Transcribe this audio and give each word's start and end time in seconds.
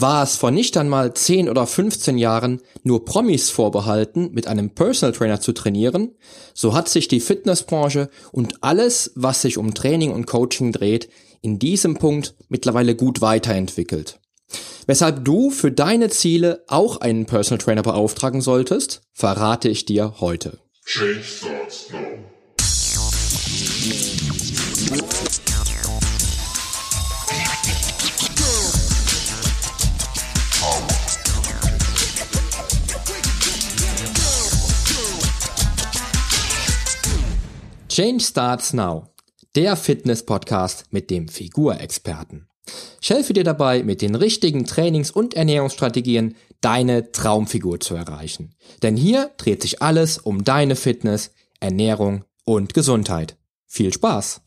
War 0.00 0.22
es 0.22 0.36
vor 0.36 0.52
nicht 0.52 0.76
einmal 0.76 1.12
10 1.12 1.48
oder 1.48 1.66
15 1.66 2.18
Jahren 2.18 2.60
nur 2.84 3.04
Promis 3.04 3.50
vorbehalten, 3.50 4.30
mit 4.32 4.46
einem 4.46 4.70
Personal 4.70 5.12
Trainer 5.12 5.40
zu 5.40 5.52
trainieren, 5.52 6.14
so 6.54 6.72
hat 6.72 6.88
sich 6.88 7.08
die 7.08 7.18
Fitnessbranche 7.18 8.08
und 8.30 8.62
alles, 8.62 9.10
was 9.16 9.42
sich 9.42 9.58
um 9.58 9.74
Training 9.74 10.12
und 10.12 10.26
Coaching 10.26 10.70
dreht, 10.70 11.08
in 11.40 11.58
diesem 11.58 11.94
Punkt 11.96 12.36
mittlerweile 12.48 12.94
gut 12.94 13.20
weiterentwickelt. 13.22 14.20
Weshalb 14.86 15.24
du 15.24 15.50
für 15.50 15.72
deine 15.72 16.10
Ziele 16.10 16.62
auch 16.68 17.00
einen 17.00 17.26
Personal 17.26 17.58
Trainer 17.58 17.82
beauftragen 17.82 18.40
solltest, 18.40 19.02
verrate 19.12 19.68
ich 19.68 19.84
dir 19.84 20.14
heute. 20.20 20.60
Change 20.84 21.24
starts 21.24 21.90
now. 21.90 22.37
Change 37.98 38.22
Starts 38.22 38.72
Now, 38.74 39.08
der 39.56 39.74
Fitness-Podcast 39.74 40.84
mit 40.92 41.10
dem 41.10 41.26
Figurexperten. 41.26 42.46
Ich 43.00 43.10
helfe 43.10 43.32
dir 43.32 43.42
dabei, 43.42 43.82
mit 43.82 44.02
den 44.02 44.14
richtigen 44.14 44.66
Trainings- 44.66 45.10
und 45.10 45.34
Ernährungsstrategien 45.34 46.36
deine 46.60 47.10
Traumfigur 47.10 47.80
zu 47.80 47.96
erreichen. 47.96 48.54
Denn 48.84 48.96
hier 48.96 49.32
dreht 49.36 49.62
sich 49.62 49.82
alles 49.82 50.18
um 50.18 50.44
deine 50.44 50.76
Fitness, 50.76 51.32
Ernährung 51.58 52.24
und 52.44 52.72
Gesundheit. 52.72 53.36
Viel 53.66 53.92
Spaß! 53.92 54.42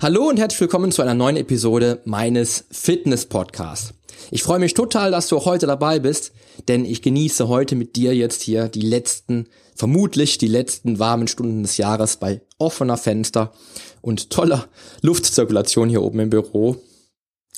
Hallo 0.00 0.28
und 0.28 0.38
herzlich 0.38 0.60
willkommen 0.60 0.92
zu 0.92 1.02
einer 1.02 1.14
neuen 1.14 1.36
Episode 1.36 2.00
meines 2.04 2.64
Fitness-Podcasts. 2.70 3.95
Ich 4.30 4.42
freue 4.42 4.58
mich 4.58 4.74
total, 4.74 5.10
dass 5.10 5.28
du 5.28 5.36
auch 5.36 5.46
heute 5.46 5.66
dabei 5.66 5.98
bist, 5.98 6.32
denn 6.68 6.84
ich 6.84 7.02
genieße 7.02 7.48
heute 7.48 7.76
mit 7.76 7.96
dir 7.96 8.14
jetzt 8.14 8.42
hier 8.42 8.68
die 8.68 8.80
letzten, 8.80 9.48
vermutlich 9.74 10.38
die 10.38 10.48
letzten 10.48 10.98
warmen 10.98 11.28
Stunden 11.28 11.62
des 11.62 11.76
Jahres 11.76 12.16
bei 12.16 12.40
offener 12.58 12.96
Fenster 12.96 13.52
und 14.00 14.30
toller 14.30 14.68
Luftzirkulation 15.02 15.88
hier 15.88 16.02
oben 16.02 16.20
im 16.20 16.30
Büro 16.30 16.76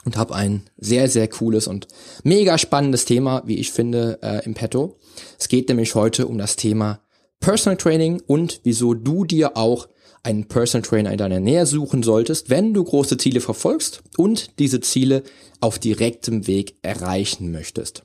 und 0.04 0.16
habe 0.16 0.34
ein 0.34 0.68
sehr, 0.76 1.08
sehr 1.08 1.28
cooles 1.28 1.66
und 1.66 1.88
mega 2.22 2.58
spannendes 2.58 3.04
Thema, 3.04 3.42
wie 3.46 3.58
ich 3.58 3.72
finde, 3.72 4.18
äh, 4.22 4.44
im 4.44 4.54
Petto. 4.54 4.98
Es 5.38 5.48
geht 5.48 5.68
nämlich 5.68 5.94
heute 5.94 6.26
um 6.26 6.38
das 6.38 6.56
Thema 6.56 7.00
Personal 7.40 7.76
Training 7.76 8.22
und 8.26 8.60
wieso 8.64 8.94
du 8.94 9.24
dir 9.24 9.56
auch 9.56 9.88
einen 10.22 10.48
Personal 10.48 10.86
Trainer 10.86 11.12
in 11.12 11.18
deiner 11.18 11.40
Nähe 11.40 11.66
suchen 11.66 12.02
solltest, 12.02 12.50
wenn 12.50 12.74
du 12.74 12.84
große 12.84 13.16
Ziele 13.16 13.40
verfolgst 13.40 14.02
und 14.16 14.58
diese 14.58 14.80
Ziele 14.80 15.22
auf 15.60 15.78
direktem 15.78 16.46
Weg 16.46 16.76
erreichen 16.82 17.50
möchtest. 17.50 18.02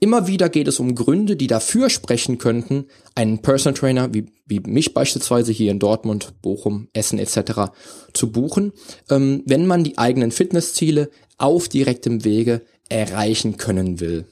Immer 0.00 0.28
wieder 0.28 0.48
geht 0.48 0.68
es 0.68 0.78
um 0.78 0.94
Gründe, 0.94 1.34
die 1.34 1.48
dafür 1.48 1.90
sprechen 1.90 2.38
könnten, 2.38 2.86
einen 3.16 3.42
Personal 3.42 3.76
Trainer 3.76 4.14
wie, 4.14 4.26
wie 4.46 4.60
mich 4.60 4.94
beispielsweise 4.94 5.50
hier 5.50 5.72
in 5.72 5.80
Dortmund, 5.80 6.34
Bochum, 6.40 6.88
Essen 6.92 7.18
etc. 7.18 7.72
zu 8.12 8.30
buchen, 8.30 8.72
ähm, 9.10 9.42
wenn 9.44 9.66
man 9.66 9.82
die 9.82 9.98
eigenen 9.98 10.30
Fitnessziele 10.30 11.10
auf 11.36 11.68
direktem 11.68 12.24
Wege 12.24 12.62
erreichen 12.88 13.56
können 13.56 13.98
will. 13.98 14.26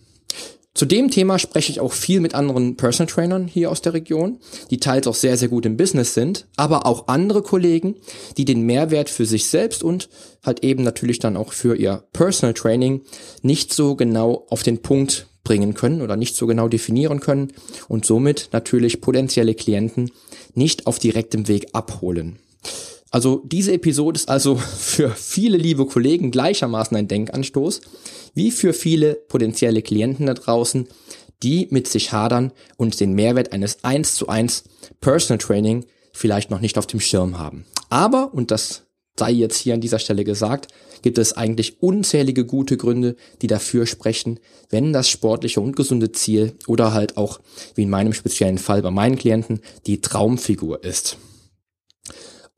Zu 0.77 0.84
dem 0.84 1.10
Thema 1.10 1.38
spreche 1.38 1.72
ich 1.72 1.80
auch 1.80 1.94
viel 1.94 2.20
mit 2.20 2.34
anderen 2.34 2.77
Personal 2.77 3.10
Trainern 3.10 3.48
hier 3.48 3.70
aus 3.70 3.80
der 3.80 3.94
Region, 3.94 4.41
die 4.70 4.77
teils 4.77 5.06
auch 5.06 5.14
sehr, 5.14 5.38
sehr 5.38 5.48
gut 5.48 5.64
im 5.64 5.78
Business 5.78 6.12
sind, 6.12 6.46
aber 6.58 6.84
auch 6.84 7.08
andere 7.08 7.41
Kollegen, 7.41 7.94
die 8.36 8.44
den 8.44 8.60
Mehrwert 8.60 9.08
für 9.08 9.24
sich 9.24 9.46
selbst 9.46 9.83
und 9.83 10.10
halt 10.44 10.62
eben 10.64 10.83
natürlich 10.83 11.18
dann 11.18 11.38
auch 11.38 11.55
für 11.55 11.77
ihr 11.77 12.05
Personal 12.12 12.52
Training 12.52 13.00
nicht 13.41 13.72
so 13.72 13.96
genau 13.96 14.44
auf 14.50 14.62
den 14.62 14.83
Punkt 14.83 15.28
bringen 15.44 15.72
können 15.72 16.02
oder 16.02 16.14
nicht 16.14 16.36
so 16.36 16.46
genau 16.46 16.68
definieren 16.68 17.20
können 17.20 17.55
und 17.88 18.05
somit 18.05 18.50
natürlich 18.52 19.00
potenzielle 19.00 19.55
Klienten 19.55 20.11
nicht 20.52 20.86
auf 20.86 20.98
direktem 20.98 21.48
Weg 21.48 21.68
abholen. 21.72 22.39
Also 23.11 23.42
diese 23.44 23.72
Episode 23.72 24.18
ist 24.18 24.28
also 24.28 24.56
für 24.78 25.11
viele 25.11 25.56
liebe 25.56 25.86
Kollegen 25.86 26.30
gleichermaßen 26.30 26.96
ein 26.96 27.08
Denkanstoß, 27.08 27.80
wie 28.34 28.50
für 28.50 28.72
viele 28.72 29.14
potenzielle 29.14 29.83
Klienten 29.83 30.27
da 30.27 30.34
draußen, 30.34 30.89
die 31.42 31.68
mit 31.70 31.86
sich 31.89 32.12
hadern 32.12 32.52
und 32.77 32.98
den 33.00 33.12
Mehrwert 33.12 33.52
eines 33.52 33.84
1 33.84 34.14
zu 34.14 34.28
1 34.28 34.64
Personal 35.00 35.39
Training 35.39 35.84
vielleicht 36.12 36.50
noch 36.50 36.61
nicht 36.61 36.78
auf 36.78 36.86
dem 36.86 37.00
Schirm 37.00 37.39
haben. 37.39 37.66
Aber, 37.90 38.33
und 38.33 38.50
das 38.50 38.83
sei 39.18 39.30
jetzt 39.30 39.58
hier 39.58 39.74
an 39.74 39.80
dieser 39.80 39.98
Stelle 39.98 40.24
gesagt, 40.24 40.68
gibt 41.02 41.18
es 41.18 41.36
eigentlich 41.36 41.83
unzählige 41.83 42.45
gute 42.45 42.77
Gründe, 42.77 43.16
die 43.42 43.46
dafür 43.46 43.86
sprechen, 43.86 44.40
wenn 44.70 44.92
das 44.92 45.08
sportliche 45.08 45.61
und 45.61 45.77
gesunde 45.77 46.12
Ziel 46.12 46.55
oder 46.66 46.92
halt 46.92 47.16
auch, 47.16 47.40
wie 47.74 47.83
in 47.83 47.90
meinem 47.90 48.12
speziellen 48.12 48.58
Fall 48.58 48.83
bei 48.83 48.90
meinen 48.90 49.16
Klienten, 49.16 49.61
die 49.86 50.00
Traumfigur 50.00 50.84
ist. 50.84 51.18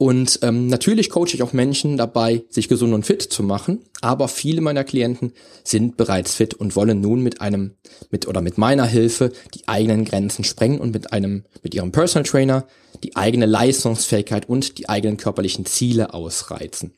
Und 0.01 0.39
ähm, 0.43 0.69
natürlich 0.69 1.11
coache 1.11 1.35
ich 1.35 1.43
auch 1.43 1.53
Menschen 1.53 1.97
dabei, 1.97 2.45
sich 2.51 2.69
gesund 2.69 2.95
und 2.95 3.05
fit 3.05 3.21
zu 3.21 3.43
machen. 3.43 3.81
Aber 4.01 4.29
viele 4.29 4.61
meiner 4.61 4.85
Klienten 4.85 5.33
sind 5.65 5.97
bereits 5.97 6.35
fit 6.35 6.55
und 6.55 6.77
wollen 6.77 7.01
nun 7.01 7.21
mit 7.21 7.41
einem, 7.41 7.75
mit 8.11 8.29
oder 8.29 8.41
mit 8.41 8.59
meiner 8.59 8.87
Hilfe 8.87 9.33
die 9.55 9.67
eigenen 9.67 10.05
Grenzen 10.05 10.45
sprengen 10.45 10.79
und 10.79 10.93
mit 10.93 11.13
einem, 11.13 11.45
mit 11.65 11.75
ihrem 11.75 11.91
Personal 11.91 12.29
Trainer 12.29 12.69
die 13.03 13.17
eigene 13.17 13.47
Leistungsfähigkeit 13.47 14.49
und 14.49 14.79
die 14.79 14.89
eigenen 14.89 15.17
körperlichen 15.17 15.67
Ziele 15.67 16.15
ausreizen. 16.15 16.93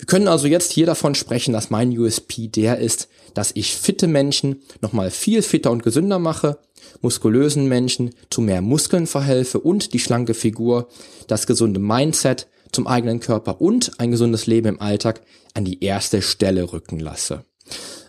Wir 0.00 0.06
können 0.06 0.28
also 0.28 0.46
jetzt 0.46 0.72
hier 0.72 0.86
davon 0.86 1.14
sprechen, 1.14 1.52
dass 1.52 1.68
mein 1.68 1.96
USP 1.96 2.48
der 2.48 2.78
ist, 2.78 3.08
dass 3.34 3.52
ich 3.54 3.76
fitte 3.76 4.06
Menschen 4.06 4.62
nochmal 4.80 5.10
viel 5.10 5.42
fitter 5.42 5.70
und 5.70 5.82
gesünder 5.82 6.18
mache, 6.18 6.58
muskulösen 7.02 7.66
Menschen 7.68 8.14
zu 8.30 8.40
mehr 8.40 8.62
Muskeln 8.62 9.06
verhelfe 9.06 9.60
und 9.60 9.92
die 9.92 9.98
schlanke 9.98 10.32
Figur, 10.32 10.88
das 11.26 11.46
gesunde 11.46 11.80
Mindset 11.80 12.46
zum 12.72 12.86
eigenen 12.86 13.20
Körper 13.20 13.60
und 13.60 14.00
ein 14.00 14.10
gesundes 14.10 14.46
Leben 14.46 14.68
im 14.68 14.80
Alltag 14.80 15.20
an 15.52 15.66
die 15.66 15.84
erste 15.84 16.22
Stelle 16.22 16.72
rücken 16.72 16.98
lasse. 16.98 17.44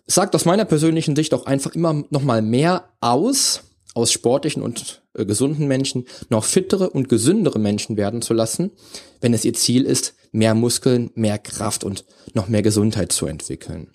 Es 0.05 0.15
sagt 0.15 0.33
aus 0.33 0.45
meiner 0.45 0.63
persönlichen 0.63 1.17
Sicht 1.17 1.33
auch 1.33 1.45
einfach 1.45 1.75
immer 1.75 2.05
nochmal 2.09 2.41
mehr 2.41 2.85
aus, 3.01 3.63
aus 3.95 4.13
sportlichen 4.13 4.63
und 4.63 5.03
äh, 5.13 5.25
gesunden 5.25 5.67
Menschen 5.67 6.05
noch 6.29 6.45
fittere 6.45 6.89
und 6.89 7.09
gesündere 7.09 7.59
Menschen 7.59 7.97
werden 7.97 8.21
zu 8.21 8.33
lassen, 8.33 8.71
wenn 9.19 9.33
es 9.33 9.43
ihr 9.43 9.53
Ziel 9.53 9.83
ist, 9.83 10.13
mehr 10.31 10.55
Muskeln, 10.55 11.11
mehr 11.15 11.37
Kraft 11.37 11.83
und 11.83 12.05
noch 12.33 12.47
mehr 12.47 12.61
Gesundheit 12.61 13.11
zu 13.11 13.25
entwickeln. 13.25 13.91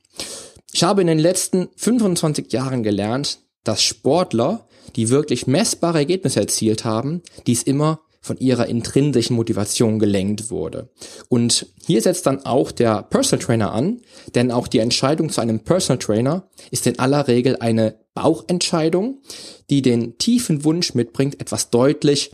Ich 0.72 0.82
habe 0.82 1.00
in 1.00 1.06
den 1.06 1.18
letzten 1.18 1.68
25 1.76 2.52
Jahren 2.52 2.82
gelernt, 2.82 3.40
dass 3.64 3.82
Sportler, 3.82 4.66
die 4.94 5.08
wirklich 5.08 5.46
messbare 5.46 5.98
Ergebnisse 5.98 6.40
erzielt 6.40 6.84
haben, 6.84 7.22
dies 7.46 7.62
immer 7.62 8.00
von 8.26 8.38
ihrer 8.38 8.66
intrinsischen 8.66 9.36
Motivation 9.36 9.98
gelenkt 9.98 10.50
wurde. 10.50 10.90
Und 11.28 11.66
hier 11.86 12.02
setzt 12.02 12.26
dann 12.26 12.44
auch 12.44 12.72
der 12.72 13.04
Personal 13.04 13.44
Trainer 13.44 13.72
an, 13.72 14.02
denn 14.34 14.50
auch 14.50 14.66
die 14.66 14.80
Entscheidung 14.80 15.30
zu 15.30 15.40
einem 15.40 15.60
Personal 15.60 15.98
Trainer 15.98 16.48
ist 16.72 16.86
in 16.86 16.98
aller 16.98 17.28
Regel 17.28 17.56
eine 17.56 18.00
Bauchentscheidung, 18.14 19.22
die 19.70 19.80
den 19.80 20.18
tiefen 20.18 20.64
Wunsch 20.64 20.94
mitbringt, 20.94 21.40
etwas 21.40 21.70
deutlich 21.70 22.32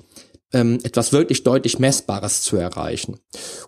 ähm, 0.53 0.79
etwas 0.83 1.13
wirklich 1.13 1.45
deutlich 1.45 1.79
Messbares 1.79 2.43
zu 2.43 2.57
erreichen. 2.57 3.19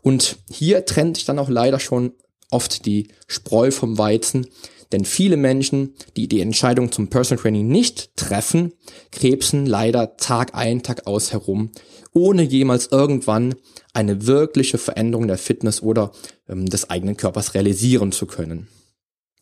Und 0.02 0.38
hier 0.50 0.84
trennt 0.84 1.16
sich 1.16 1.24
dann 1.24 1.38
auch 1.38 1.48
leider 1.48 1.80
schon 1.80 2.12
oft 2.50 2.86
die 2.86 3.08
Spreu 3.26 3.70
vom 3.70 3.98
Weizen, 3.98 4.46
denn 4.92 5.04
viele 5.04 5.36
Menschen, 5.36 5.94
die 6.16 6.28
die 6.28 6.40
Entscheidung 6.40 6.92
zum 6.92 7.08
Personal 7.08 7.42
Training 7.42 7.66
nicht 7.66 8.16
treffen, 8.16 8.72
krebsen 9.10 9.66
leider 9.66 10.16
Tag 10.16 10.54
ein, 10.54 10.82
Tag 10.82 11.06
aus 11.06 11.32
herum, 11.32 11.72
ohne 12.12 12.42
jemals 12.42 12.88
irgendwann 12.92 13.56
eine 13.92 14.26
wirkliche 14.26 14.78
Veränderung 14.78 15.26
der 15.26 15.38
Fitness 15.38 15.82
oder 15.82 16.12
ähm, 16.48 16.66
des 16.66 16.90
eigenen 16.90 17.16
Körpers 17.16 17.54
realisieren 17.54 18.12
zu 18.12 18.26
können. 18.26 18.68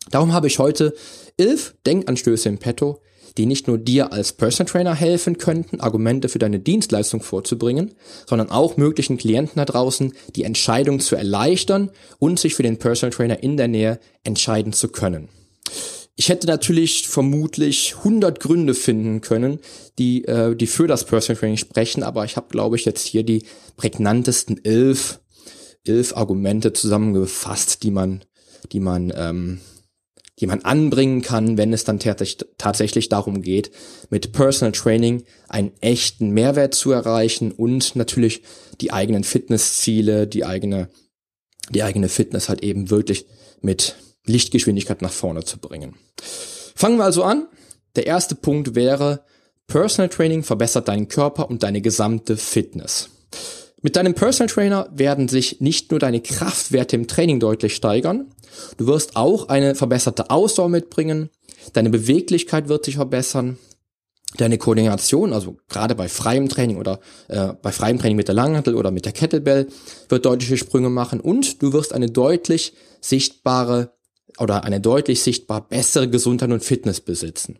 Darum 0.09 0.33
habe 0.33 0.47
ich 0.47 0.59
heute 0.59 0.93
elf 1.37 1.75
Denkanstöße 1.85 2.49
im 2.49 2.57
Petto, 2.57 3.01
die 3.37 3.45
nicht 3.45 3.67
nur 3.67 3.77
dir 3.77 4.13
als 4.13 4.33
Personal 4.33 4.71
Trainer 4.71 4.95
helfen 4.95 5.37
könnten, 5.37 5.79
Argumente 5.79 6.29
für 6.29 6.39
deine 6.39 6.59
Dienstleistung 6.59 7.21
vorzubringen, 7.21 7.93
sondern 8.27 8.49
auch 8.49 8.77
möglichen 8.77 9.17
Klienten 9.17 9.55
da 9.55 9.65
draußen 9.65 10.13
die 10.35 10.43
Entscheidung 10.43 10.99
zu 10.99 11.15
erleichtern 11.15 11.91
und 12.19 12.39
sich 12.39 12.55
für 12.55 12.63
den 12.63 12.77
Personal 12.77 13.15
Trainer 13.15 13.41
in 13.41 13.57
der 13.57 13.67
Nähe 13.67 13.99
entscheiden 14.23 14.73
zu 14.73 14.89
können. 14.89 15.29
Ich 16.15 16.29
hätte 16.29 16.45
natürlich 16.45 17.07
vermutlich 17.07 17.95
100 17.97 18.39
Gründe 18.39 18.75
finden 18.75 19.21
können, 19.21 19.59
die, 19.97 20.25
äh, 20.25 20.55
die 20.55 20.67
für 20.67 20.87
das 20.87 21.05
Personal 21.05 21.39
Training 21.39 21.57
sprechen, 21.57 22.03
aber 22.03 22.23
ich 22.23 22.35
habe, 22.35 22.49
glaube 22.49 22.75
ich, 22.75 22.85
jetzt 22.85 23.05
hier 23.07 23.23
die 23.23 23.45
prägnantesten 23.77 24.63
elf, 24.63 25.19
elf 25.85 26.15
Argumente 26.15 26.71
zusammengefasst, 26.71 27.81
die 27.81 27.89
man, 27.89 28.23
die 28.71 28.79
man 28.79 29.11
ähm, 29.15 29.59
die 30.43 30.47
man 30.47 30.65
anbringen 30.65 31.21
kann, 31.21 31.57
wenn 31.57 31.71
es 31.71 31.85
dann 31.85 31.99
tatsächlich 31.99 33.07
darum 33.07 33.41
geht, 33.41 33.71
mit 34.09 34.33
Personal 34.33 34.73
Training 34.73 35.23
einen 35.47 35.71
echten 35.79 36.31
Mehrwert 36.31 36.73
zu 36.73 36.91
erreichen 36.91 37.53
und 37.53 37.95
natürlich 37.95 38.43
die 38.81 38.91
eigenen 38.91 39.23
Fitnessziele, 39.23 40.27
die 40.27 40.43
eigene, 40.43 40.89
die 41.69 41.81
eigene 41.81 42.09
Fitness 42.09 42.49
halt 42.49 42.61
eben 42.61 42.89
wirklich 42.89 43.25
mit, 43.61 43.95
Lichtgeschwindigkeit 44.25 45.01
nach 45.01 45.13
vorne 45.13 45.45
zu 45.45 45.59
bringen. 45.59 45.95
Fangen 46.75 46.97
wir 46.97 47.05
also 47.05 47.23
an. 47.23 47.47
Der 47.95 48.05
erste 48.05 48.35
Punkt 48.35 48.75
wäre, 48.75 49.23
Personal 49.67 50.09
Training 50.09 50.43
verbessert 50.43 50.89
deinen 50.89 51.07
Körper 51.07 51.49
und 51.49 51.63
deine 51.63 51.79
gesamte 51.79 52.35
Fitness. 52.35 53.09
Mit 53.85 53.97
deinem 53.97 54.13
Personal 54.13 54.47
Trainer 54.47 54.89
werden 54.93 55.27
sich 55.27 55.59
nicht 55.59 55.91
nur 55.91 55.99
deine 55.99 56.21
Kraftwerte 56.21 56.95
im 56.95 57.05
Training 57.05 57.41
deutlich 57.41 57.75
steigern, 57.75 58.27
du 58.77 58.87
wirst 58.87 59.17
auch 59.17 59.49
eine 59.49 59.75
verbesserte 59.75 60.29
Ausdauer 60.29 60.69
mitbringen, 60.69 61.29
deine 61.73 61.89
Beweglichkeit 61.89 62.69
wird 62.69 62.85
sich 62.85 62.95
verbessern, 62.95 63.57
deine 64.37 64.57
Koordination, 64.57 65.33
also 65.33 65.57
gerade 65.67 65.95
bei 65.95 66.07
freiem 66.07 66.47
Training 66.47 66.77
oder 66.77 67.01
äh, 67.27 67.49
bei 67.61 67.73
freiem 67.73 67.99
Training 67.99 68.15
mit 68.15 68.29
der 68.29 68.35
Langhantel 68.35 68.75
oder 68.75 68.89
mit 68.89 69.03
der 69.03 69.11
Kettlebell, 69.11 69.67
wird 70.07 70.25
deutliche 70.25 70.55
Sprünge 70.55 70.89
machen 70.89 71.19
und 71.19 71.61
du 71.61 71.73
wirst 71.73 71.91
eine 71.91 72.09
deutlich 72.09 72.73
sichtbare 73.01 73.91
oder 74.39 74.63
eine 74.63 74.79
deutlich 74.79 75.21
sichtbar 75.21 75.67
bessere 75.67 76.09
Gesundheit 76.09 76.51
und 76.51 76.63
Fitness 76.63 77.01
besitzen. 77.01 77.59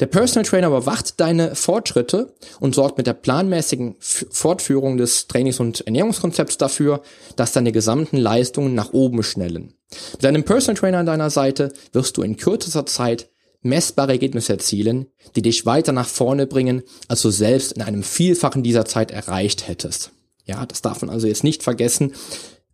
Der 0.00 0.06
Personal 0.06 0.44
Trainer 0.44 0.68
überwacht 0.68 1.20
deine 1.20 1.54
Fortschritte 1.54 2.34
und 2.60 2.74
sorgt 2.74 2.98
mit 2.98 3.06
der 3.06 3.12
planmäßigen 3.12 3.96
Fortführung 4.00 4.96
des 4.96 5.28
Trainings- 5.28 5.60
und 5.60 5.82
Ernährungskonzepts 5.82 6.58
dafür, 6.58 7.02
dass 7.36 7.52
deine 7.52 7.72
gesamten 7.72 8.16
Leistungen 8.16 8.74
nach 8.74 8.92
oben 8.92 9.22
schnellen. 9.22 9.74
Mit 10.12 10.24
deinem 10.24 10.44
Personal 10.44 10.80
Trainer 10.80 10.98
an 10.98 11.06
deiner 11.06 11.30
Seite 11.30 11.72
wirst 11.92 12.16
du 12.16 12.22
in 12.22 12.36
kürzester 12.36 12.86
Zeit 12.86 13.30
messbare 13.60 14.12
Ergebnisse 14.12 14.54
erzielen, 14.54 15.06
die 15.36 15.42
dich 15.42 15.66
weiter 15.66 15.92
nach 15.92 16.08
vorne 16.08 16.46
bringen, 16.46 16.82
als 17.08 17.22
du 17.22 17.30
selbst 17.30 17.72
in 17.72 17.82
einem 17.82 18.02
Vielfachen 18.02 18.62
dieser 18.62 18.84
Zeit 18.84 19.10
erreicht 19.10 19.68
hättest. 19.68 20.10
Ja, 20.44 20.66
das 20.66 20.82
darf 20.82 21.00
man 21.02 21.10
also 21.10 21.28
jetzt 21.28 21.44
nicht 21.44 21.62
vergessen. 21.62 22.12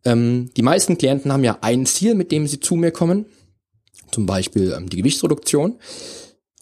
Ähm, 0.05 0.51
die 0.57 0.63
meisten 0.63 0.97
Klienten 0.97 1.33
haben 1.33 1.45
ja 1.45 1.59
ein 1.61 1.85
Ziel, 1.85 2.15
mit 2.15 2.33
dem 2.33 2.47
sie 2.47 2.61
zu 2.61 2.77
mir 2.77 2.91
kommen, 2.91 3.27
zum 4.11 4.27
Beispiel 4.27 4.73
ähm, 4.73 4.89
die 4.89 4.97
Gewichtsreduktion. 4.97 5.79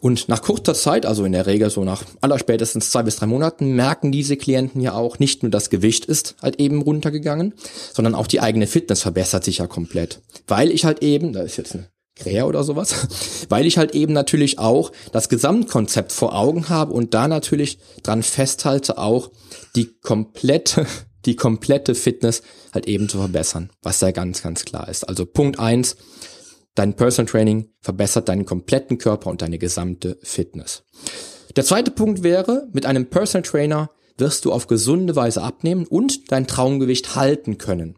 Und 0.00 0.28
nach 0.28 0.43
kurzer 0.43 0.75
Zeit, 0.75 1.06
also 1.06 1.25
in 1.25 1.32
der 1.32 1.46
Regel 1.46 1.70
so 1.70 1.82
nach 1.82 2.04
allerspätestens 2.20 2.90
zwei 2.90 3.02
bis 3.02 3.16
drei 3.16 3.26
Monaten, 3.26 3.75
merken 3.75 4.12
diese 4.12 4.37
Klienten 4.37 4.81
ja 4.82 4.93
auch, 4.93 5.19
nicht 5.19 5.43
nur 5.43 5.50
das 5.50 5.70
Gewicht 5.70 6.04
ist 6.04 6.37
halt 6.43 6.60
eben 6.60 6.82
runtergegangen, 6.82 7.54
sondern 7.94 8.14
auch 8.14 8.26
die 8.26 8.40
eigene 8.40 8.66
Fitness 8.66 9.02
verbessert 9.02 9.44
sich 9.44 9.58
ja 9.58 9.66
komplett. 9.66 10.20
Weil 10.46 10.70
ich 10.70 10.84
halt 10.84 11.02
eben, 11.02 11.32
da 11.32 11.40
ist 11.40 11.56
jetzt 11.56 11.75
eine 11.75 11.88
Krähe 12.14 12.46
oder 12.46 12.62
sowas, 12.62 12.94
weil 13.48 13.66
ich 13.66 13.78
halt 13.78 13.94
eben 13.94 14.12
natürlich 14.12 14.58
auch 14.58 14.93
das 15.12 15.31
Gesamtkonzept 15.31 16.12
vor 16.12 16.37
Augen 16.37 16.69
habe 16.69 16.92
und 16.92 17.14
da 17.14 17.26
natürlich 17.26 17.78
dran 18.02 18.22
festhalte, 18.22 18.99
auch 18.99 19.31
die 19.76 19.99
komplette, 20.00 20.87
die 21.25 21.37
komplette 21.37 21.94
Fitness 21.94 22.42
halt 22.75 22.87
eben 22.87 23.08
zu 23.08 23.19
verbessern, 23.19 23.70
was 23.82 24.02
ja 24.02 24.10
ganz, 24.10 24.42
ganz 24.42 24.66
klar 24.66 24.88
ist. 24.88 25.08
Also 25.08 25.25
Punkt 25.25 25.58
eins 25.58 25.96
Dein 26.76 26.94
Personal 26.94 27.31
Training 27.31 27.70
verbessert 27.81 28.28
deinen 28.28 28.44
kompletten 28.44 28.99
Körper 28.99 29.31
und 29.31 29.43
deine 29.43 29.58
gesamte 29.58 30.19
Fitness. 30.23 30.84
Der 31.56 31.64
zweite 31.64 31.90
Punkt 31.90 32.23
wäre, 32.23 32.69
mit 32.73 32.84
einem 32.84 33.06
Personal 33.06 33.43
Trainer 33.43 33.90
wirst 34.19 34.44
du 34.44 34.52
auf 34.52 34.67
gesunde 34.67 35.17
Weise 35.17 35.43
abnehmen 35.43 35.87
und 35.87 36.31
dein 36.31 36.46
Traumgewicht 36.46 37.17
halten 37.17 37.56
können. 37.56 37.96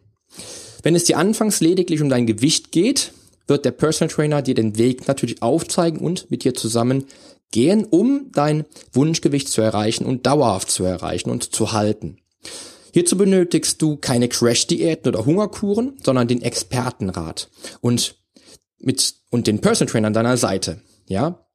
Wenn 0.81 0.95
es 0.95 1.03
dir 1.03 1.17
anfangs 1.17 1.59
lediglich 1.59 2.01
um 2.01 2.07
dein 2.07 2.25
Gewicht 2.25 2.71
geht, 2.71 3.11
wird 3.47 3.65
der 3.65 3.71
Personal 3.71 4.13
Trainer 4.13 4.41
dir 4.41 4.55
den 4.55 4.77
Weg 4.77 5.09
natürlich 5.09 5.41
aufzeigen 5.41 5.99
und 5.99 6.31
mit 6.31 6.45
dir 6.45 6.53
zusammen 6.53 7.05
gehen, 7.51 7.83
um 7.83 8.31
dein 8.31 8.63
Wunschgewicht 8.93 9.49
zu 9.49 9.61
erreichen 9.61 10.05
und 10.05 10.25
dauerhaft 10.25 10.71
zu 10.71 10.85
erreichen 10.85 11.31
und 11.31 11.53
zu 11.53 11.73
halten. 11.73 12.19
Hierzu 12.93 13.17
benötigst 13.17 13.81
du 13.81 13.97
keine 13.97 14.29
Crash-Diäten 14.29 15.09
oder 15.09 15.25
Hungerkuren, 15.25 15.97
sondern 16.01 16.27
den 16.27 16.41
Expertenrat. 16.41 17.49
Und 17.81 18.18
mit 18.79 19.15
und 19.29 19.47
den 19.47 19.59
Personal 19.59 19.91
Trainer 19.91 20.07
an 20.07 20.13
deiner 20.13 20.37
Seite, 20.37 20.81
ja? 21.07 21.45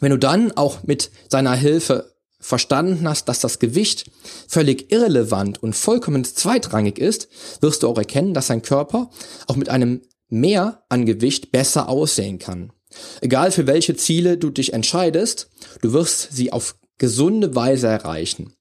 Wenn 0.00 0.10
du 0.10 0.18
dann 0.18 0.52
auch 0.52 0.82
mit 0.82 1.10
seiner 1.28 1.54
Hilfe 1.54 2.16
verstanden 2.38 3.08
hast, 3.08 3.28
dass 3.28 3.40
das 3.40 3.58
Gewicht 3.58 4.10
völlig 4.46 4.92
irrelevant 4.92 5.62
und 5.62 5.74
vollkommen 5.74 6.24
zweitrangig 6.24 6.98
ist, 6.98 7.28
wirst 7.60 7.82
du 7.82 7.88
auch 7.88 7.98
erkennen, 7.98 8.34
dass 8.34 8.48
dein 8.48 8.62
Körper 8.62 9.10
auch 9.46 9.56
mit 9.56 9.68
einem 9.68 10.02
Mehr 10.28 10.82
an 10.88 11.06
Gewicht 11.06 11.52
besser 11.52 11.88
aussehen 11.88 12.38
kann. 12.38 12.72
Egal 13.20 13.52
für 13.52 13.66
welche 13.66 13.96
Ziele 13.96 14.36
du 14.38 14.50
dich 14.50 14.72
entscheidest, 14.72 15.50
du 15.82 15.92
wirst 15.92 16.32
sie 16.32 16.52
auf 16.52 16.76
gesunde 16.98 17.54
Weise 17.54 17.86
erreichen. 17.86 18.54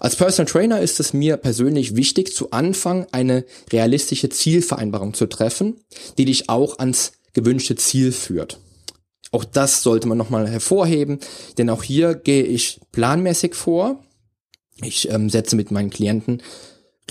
Als 0.00 0.16
Personal 0.16 0.50
Trainer 0.50 0.80
ist 0.80 1.00
es 1.00 1.12
mir 1.12 1.36
persönlich 1.36 1.96
wichtig, 1.96 2.34
zu 2.34 2.50
Anfang 2.50 3.06
eine 3.12 3.44
realistische 3.72 4.28
Zielvereinbarung 4.28 5.14
zu 5.14 5.26
treffen, 5.26 5.80
die 6.18 6.24
dich 6.24 6.48
auch 6.48 6.78
ans 6.78 7.12
gewünschte 7.32 7.76
Ziel 7.76 8.12
führt. 8.12 8.58
Auch 9.30 9.44
das 9.44 9.82
sollte 9.82 10.08
man 10.08 10.18
nochmal 10.18 10.48
hervorheben, 10.48 11.18
denn 11.56 11.70
auch 11.70 11.82
hier 11.82 12.14
gehe 12.14 12.44
ich 12.44 12.80
planmäßig 12.92 13.54
vor. 13.54 14.04
Ich 14.82 15.08
ähm, 15.10 15.30
setze 15.30 15.56
mit 15.56 15.70
meinen 15.70 15.90
Klienten 15.90 16.42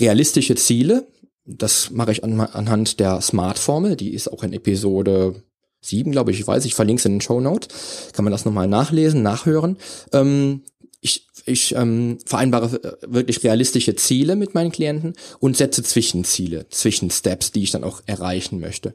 realistische 0.00 0.54
Ziele. 0.54 1.08
Das 1.44 1.90
mache 1.90 2.12
ich 2.12 2.22
an, 2.22 2.38
anhand 2.38 3.00
der 3.00 3.20
Smart-Formel, 3.20 3.96
die 3.96 4.14
ist 4.14 4.28
auch 4.28 4.44
in 4.44 4.52
Episode 4.52 5.42
7, 5.80 6.12
glaube 6.12 6.30
ich, 6.30 6.38
ich 6.38 6.46
weiß, 6.46 6.64
ich 6.64 6.76
verlinke 6.76 7.00
es 7.00 7.06
in 7.06 7.14
den 7.14 7.20
Show 7.20 7.40
Notes. 7.40 8.12
Kann 8.12 8.24
man 8.24 8.30
das 8.30 8.44
nochmal 8.44 8.68
nachlesen, 8.68 9.22
nachhören. 9.22 9.76
Ähm, 10.12 10.62
ich 11.00 11.26
ich 11.44 11.74
ähm, 11.74 12.18
vereinbare 12.24 12.76
äh, 12.82 13.12
wirklich 13.12 13.42
realistische 13.42 13.96
Ziele 13.96 14.36
mit 14.36 14.54
meinen 14.54 14.70
Klienten 14.70 15.14
und 15.40 15.56
setze 15.56 15.82
Zwischenziele, 15.82 16.68
Zwischensteps, 16.68 17.50
die 17.52 17.64
ich 17.64 17.72
dann 17.72 17.82
auch 17.84 18.02
erreichen 18.06 18.60
möchte. 18.60 18.94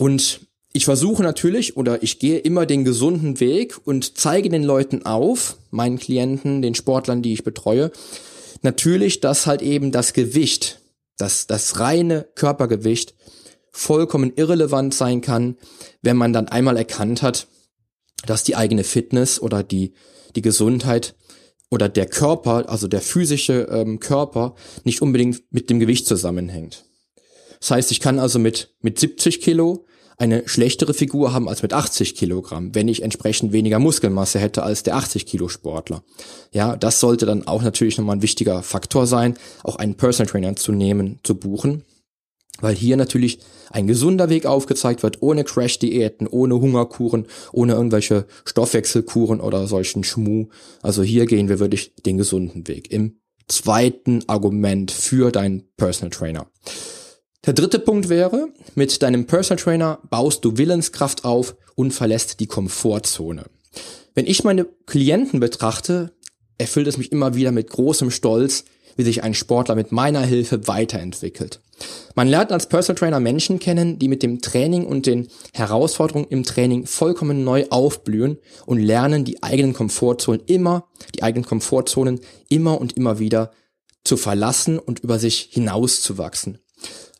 Und 0.00 0.40
ich 0.72 0.86
versuche 0.86 1.22
natürlich 1.22 1.76
oder 1.76 2.02
ich 2.02 2.18
gehe 2.18 2.38
immer 2.38 2.64
den 2.64 2.86
gesunden 2.86 3.38
Weg 3.38 3.76
und 3.84 4.16
zeige 4.16 4.48
den 4.48 4.62
Leuten 4.62 5.04
auf, 5.04 5.58
meinen 5.70 5.98
Klienten, 5.98 6.62
den 6.62 6.74
Sportlern, 6.74 7.20
die 7.20 7.34
ich 7.34 7.44
betreue, 7.44 7.92
natürlich, 8.62 9.20
dass 9.20 9.46
halt 9.46 9.60
eben 9.60 9.92
das 9.92 10.14
Gewicht, 10.14 10.80
das, 11.18 11.46
das 11.46 11.80
reine 11.80 12.26
Körpergewicht 12.34 13.14
vollkommen 13.72 14.32
irrelevant 14.36 14.94
sein 14.94 15.20
kann, 15.20 15.58
wenn 16.00 16.16
man 16.16 16.32
dann 16.32 16.48
einmal 16.48 16.78
erkannt 16.78 17.20
hat, 17.20 17.46
dass 18.24 18.42
die 18.42 18.56
eigene 18.56 18.84
Fitness 18.84 19.38
oder 19.38 19.62
die, 19.62 19.92
die 20.34 20.42
Gesundheit 20.42 21.14
oder 21.68 21.90
der 21.90 22.06
Körper, 22.06 22.70
also 22.70 22.88
der 22.88 23.02
physische 23.02 23.68
ähm, 23.70 24.00
Körper, 24.00 24.54
nicht 24.84 25.02
unbedingt 25.02 25.42
mit 25.50 25.68
dem 25.68 25.78
Gewicht 25.78 26.06
zusammenhängt. 26.06 26.86
Das 27.60 27.72
heißt, 27.72 27.92
ich 27.92 28.00
kann 28.00 28.18
also 28.18 28.38
mit, 28.38 28.74
mit 28.80 28.98
70 28.98 29.42
Kilo 29.42 29.84
eine 30.20 30.46
schlechtere 30.46 30.92
Figur 30.92 31.32
haben 31.32 31.48
als 31.48 31.62
mit 31.62 31.72
80 31.72 32.14
Kilogramm, 32.14 32.74
wenn 32.74 32.88
ich 32.88 33.02
entsprechend 33.02 33.52
weniger 33.52 33.78
Muskelmasse 33.78 34.38
hätte 34.38 34.62
als 34.62 34.82
der 34.82 34.96
80 34.96 35.24
Kilo 35.24 35.48
Sportler. 35.48 36.02
Ja, 36.52 36.76
das 36.76 37.00
sollte 37.00 37.24
dann 37.24 37.46
auch 37.46 37.62
natürlich 37.62 37.96
nochmal 37.96 38.16
ein 38.16 38.22
wichtiger 38.22 38.62
Faktor 38.62 39.06
sein, 39.06 39.38
auch 39.64 39.76
einen 39.76 39.94
Personal 39.94 40.30
Trainer 40.30 40.56
zu 40.56 40.72
nehmen, 40.72 41.20
zu 41.22 41.36
buchen, 41.36 41.84
weil 42.60 42.74
hier 42.74 42.98
natürlich 42.98 43.38
ein 43.70 43.86
gesunder 43.86 44.28
Weg 44.28 44.44
aufgezeigt 44.44 45.02
wird, 45.02 45.22
ohne 45.22 45.42
Crash-Diäten, 45.42 46.26
ohne 46.26 46.60
Hungerkuren, 46.60 47.26
ohne 47.52 47.72
irgendwelche 47.72 48.26
Stoffwechselkuren 48.44 49.40
oder 49.40 49.66
solchen 49.66 50.04
Schmu. 50.04 50.48
Also 50.82 51.02
hier 51.02 51.24
gehen 51.24 51.48
wir 51.48 51.60
wirklich 51.60 51.94
den 52.04 52.18
gesunden 52.18 52.68
Weg 52.68 52.92
im 52.92 53.20
zweiten 53.48 54.22
Argument 54.26 54.90
für 54.90 55.32
deinen 55.32 55.62
Personal 55.78 56.10
Trainer. 56.10 56.46
Der 57.46 57.54
dritte 57.54 57.78
Punkt 57.78 58.10
wäre, 58.10 58.48
mit 58.74 59.02
deinem 59.02 59.26
Personal 59.26 59.62
Trainer 59.62 59.98
baust 60.10 60.44
du 60.44 60.58
Willenskraft 60.58 61.24
auf 61.24 61.56
und 61.74 61.92
verlässt 61.92 62.38
die 62.40 62.46
Komfortzone. 62.46 63.44
Wenn 64.14 64.26
ich 64.26 64.44
meine 64.44 64.66
Klienten 64.84 65.40
betrachte, 65.40 66.12
erfüllt 66.58 66.86
es 66.86 66.98
mich 66.98 67.12
immer 67.12 67.34
wieder 67.34 67.50
mit 67.50 67.70
großem 67.70 68.10
Stolz, 68.10 68.64
wie 68.96 69.04
sich 69.04 69.22
ein 69.22 69.32
Sportler 69.32 69.74
mit 69.74 69.90
meiner 69.90 70.20
Hilfe 70.20 70.68
weiterentwickelt. 70.68 71.60
Man 72.14 72.28
lernt 72.28 72.52
als 72.52 72.68
Personal 72.68 72.98
Trainer 72.98 73.20
Menschen 73.20 73.58
kennen, 73.58 73.98
die 73.98 74.08
mit 74.08 74.22
dem 74.22 74.42
Training 74.42 74.84
und 74.84 75.06
den 75.06 75.28
Herausforderungen 75.54 76.26
im 76.28 76.44
Training 76.44 76.84
vollkommen 76.84 77.42
neu 77.42 77.64
aufblühen 77.70 78.36
und 78.66 78.78
lernen, 78.78 79.24
die 79.24 79.42
eigenen 79.42 79.72
Komfortzonen 79.72 80.42
immer, 80.44 80.88
die 81.14 81.22
eigenen 81.22 81.46
Komfortzonen 81.46 82.20
immer 82.50 82.78
und 82.78 82.98
immer 82.98 83.18
wieder 83.18 83.52
zu 84.04 84.18
verlassen 84.18 84.78
und 84.78 84.98
über 84.98 85.18
sich 85.18 85.48
hinauszuwachsen. 85.50 86.58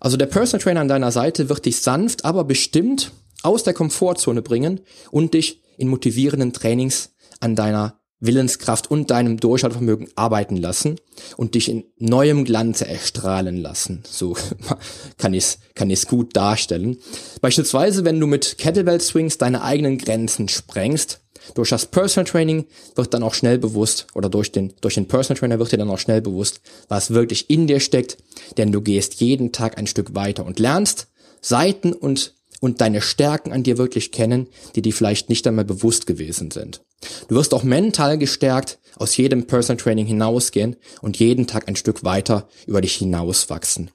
Also 0.01 0.17
der 0.17 0.27
Personal 0.27 0.63
Trainer 0.63 0.81
an 0.81 0.89
deiner 0.89 1.13
Seite 1.13 1.49
wird 1.49 1.67
dich 1.67 1.81
sanft, 1.81 2.25
aber 2.25 2.45
bestimmt 2.45 3.13
aus 3.43 3.63
der 3.63 3.75
Komfortzone 3.75 4.43
bringen 4.43 4.81
und 5.11 5.35
dich 5.35 5.63
in 5.77 5.89
motivierenden 5.89 6.53
Trainings 6.53 7.11
an 7.41 7.55
deiner 7.55 8.01
Willenskraft 8.21 8.91
und 8.91 9.11
deinem 9.11 9.39
Durchhaltevermögen 9.39 10.09
arbeiten 10.15 10.57
lassen 10.57 10.97
und 11.39 11.55
dich 11.55 11.71
in 11.71 11.85
neuem 11.99 12.45
Glanze 12.45 12.87
erstrahlen 12.87 13.57
lassen. 13.57 14.03
So 14.07 14.37
kann 15.19 15.33
ich 15.33 15.45
es 15.45 15.59
kann 15.75 15.89
ich's 15.89 16.07
gut 16.07 16.37
darstellen. 16.37 16.99
Beispielsweise, 17.41 18.05
wenn 18.05 18.21
du 18.21 18.27
mit 18.27 18.59
Kettlebell 18.59 19.01
Swings 19.01 19.39
deine 19.39 19.63
eigenen 19.63 19.97
Grenzen 19.97 20.49
sprengst, 20.49 21.21
durch 21.55 21.71
das 21.71 21.87
Personal 21.87 22.31
Training 22.31 22.67
wird 22.95 23.15
dann 23.15 23.23
auch 23.23 23.35
schnell 23.35 23.59
bewusst, 23.59 24.07
oder 24.15 24.29
durch 24.29 24.53
den, 24.53 24.75
durch 24.81 24.95
den 24.95 25.09
Personal 25.09 25.39
Trainer 25.39 25.59
wird 25.59 25.73
dir 25.73 25.79
dann 25.79 25.91
auch 25.91 25.99
schnell 25.99 26.21
bewusst, 26.21 26.61
was 26.89 27.11
wirklich 27.11 27.51
in 27.51 27.67
dir 27.67 27.81
steckt, 27.81 28.19
denn 28.57 28.73
du 28.73 28.81
gehst 28.81 29.15
jeden 29.21 29.53
Tag 29.53 29.79
ein 29.79 29.87
Stück 29.87 30.15
weiter 30.15 30.45
und 30.45 30.59
lernst 30.59 31.09
Seiten 31.41 31.93
und 31.93 32.35
und 32.61 32.83
deine 32.83 33.01
Stärken 33.01 33.53
an 33.53 33.63
dir 33.63 33.79
wirklich 33.79 34.13
kennen, 34.13 34.47
die 34.77 34.83
dir 34.83 34.93
vielleicht 34.93 35.29
nicht 35.31 35.47
einmal 35.47 35.65
bewusst 35.65 36.07
gewesen 36.07 36.51
sind. 36.51 36.83
Du 37.29 37.35
wirst 37.35 37.55
auch 37.55 37.63
mental 37.63 38.19
gestärkt 38.19 38.79
aus 38.97 39.17
jedem 39.17 39.47
Personal 39.47 39.83
Training 39.83 40.07
hinausgehen 40.07 40.77
und 41.01 41.19
jeden 41.19 41.47
Tag 41.47 41.69
ein 41.69 41.77
Stück 41.77 42.05
weiter 42.05 42.49
über 42.67 42.83
dich 42.83 42.95
hinauswachsen. 42.97 43.91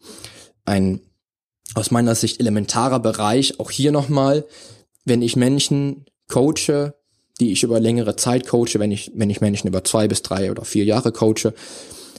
Ein 0.66 1.02
aus 1.76 1.92
meiner 1.92 2.16
Sicht 2.16 2.40
elementarer 2.40 3.00
Bereich, 3.00 3.60
auch 3.60 3.70
hier 3.70 3.92
nochmal, 3.92 4.46
wenn 5.04 5.22
ich 5.22 5.36
Menschen 5.36 6.06
coache, 6.28 6.96
die 7.40 7.52
ich 7.52 7.64
über 7.64 7.80
längere 7.80 8.16
Zeit 8.16 8.48
coache, 8.48 8.80
wenn 8.80 8.92
ich, 8.92 9.12
wenn 9.16 9.30
ich 9.30 9.42
Menschen 9.42 9.68
über 9.68 9.84
zwei 9.84 10.08
bis 10.08 10.22
drei 10.22 10.52
oder 10.52 10.64
vier 10.64 10.86
Jahre 10.86 11.12
coache, 11.12 11.54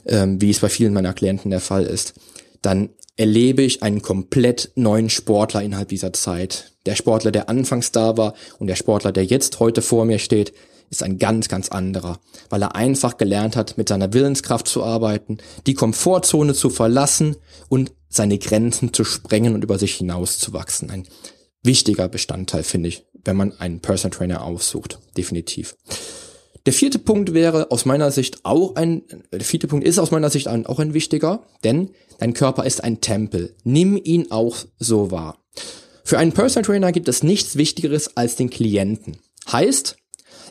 ähm, 0.05 0.41
wie 0.41 0.51
es 0.51 0.59
bei 0.59 0.69
vielen 0.69 0.93
meiner 0.93 1.13
Klienten 1.13 1.51
der 1.51 1.61
Fall 1.61 1.85
ist, 1.85 2.13
dann 2.61 2.89
erlebe 3.15 3.63
ich 3.63 3.81
einen 3.81 4.01
komplett 4.01 4.71
neuen 4.75 5.09
Sportler 5.09 5.63
innerhalb 5.63 5.89
dieser 5.89 6.13
Zeit. 6.13 6.71
Der 6.85 6.95
Sportler, 6.95 7.31
der 7.31 7.49
anfangs 7.49 7.91
da 7.91 8.15
war 8.15 8.33
und 8.59 8.67
der 8.67 8.75
Sportler, 8.75 9.11
der 9.11 9.25
jetzt 9.25 9.59
heute 9.59 9.81
vor 9.81 10.05
mir 10.05 10.19
steht, 10.19 10.53
ist 10.89 11.03
ein 11.03 11.17
ganz, 11.17 11.49
ganz 11.49 11.69
anderer, 11.69 12.19
weil 12.49 12.61
er 12.61 12.75
einfach 12.75 13.17
gelernt 13.17 13.55
hat, 13.55 13.77
mit 13.77 13.89
seiner 13.89 14.13
Willenskraft 14.13 14.67
zu 14.67 14.83
arbeiten, 14.83 15.39
die 15.65 15.73
Komfortzone 15.73 16.53
zu 16.53 16.69
verlassen 16.69 17.35
und 17.67 17.91
seine 18.07 18.37
Grenzen 18.37 18.93
zu 18.93 19.03
sprengen 19.03 19.53
und 19.53 19.63
über 19.63 19.77
sich 19.79 19.95
hinaus 19.95 20.37
zu 20.37 20.53
wachsen. 20.53 20.89
Ein 20.89 21.07
wichtiger 21.67 22.07
Bestandteil, 22.09 22.63
finde 22.63 22.89
ich, 22.89 23.05
wenn 23.23 23.37
man 23.37 23.53
einen 23.59 23.79
Personal 23.79 24.17
Trainer 24.17 24.43
aussucht. 24.43 24.97
Definitiv. 25.15 25.75
Der 26.65 26.73
vierte 26.73 26.99
Punkt 26.99 27.33
wäre 27.33 27.71
aus 27.71 27.85
meiner 27.85 28.11
Sicht 28.11 28.43
auch 28.43 28.75
ein, 28.75 29.03
der 29.31 29.39
vierte 29.39 29.67
Punkt 29.67 29.87
ist 29.87 29.99
aus 29.99 30.11
meiner 30.11 30.29
Sicht 30.29 30.49
auch 30.49 30.79
ein 30.79 30.93
wichtiger, 30.93 31.47
denn 31.63 31.91
dein 32.19 32.33
Körper 32.33 32.65
ist 32.65 32.83
ein 32.83 32.99
Tempel. 32.99 33.55
Nimm 33.63 33.97
ihn 34.03 34.31
auch 34.31 34.57
so 34.77 35.11
wahr. 35.11 35.37
Für 36.03 36.17
einen 36.17 36.33
Personal 36.33 36.65
Trainer 36.65 36.91
gibt 36.91 37.07
es 37.07 37.23
nichts 37.23 37.55
Wichtigeres 37.55 38.17
als 38.17 38.35
den 38.35 38.49
Klienten. 38.49 39.17
Heißt, 39.49 39.95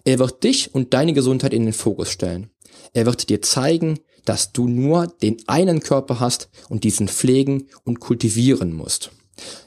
er 0.04 0.18
wird 0.18 0.42
dich 0.44 0.74
und 0.74 0.94
deine 0.94 1.12
Gesundheit 1.12 1.52
in 1.52 1.64
den 1.64 1.74
Fokus 1.74 2.10
stellen. 2.10 2.50
Er 2.94 3.04
wird 3.04 3.28
dir 3.28 3.42
zeigen, 3.42 3.98
dass 4.24 4.52
du 4.52 4.68
nur 4.68 5.06
den 5.06 5.36
einen 5.46 5.80
Körper 5.80 6.20
hast 6.20 6.48
und 6.68 6.84
diesen 6.84 7.08
pflegen 7.08 7.68
und 7.84 8.00
kultivieren 8.00 8.72
musst. 8.72 9.10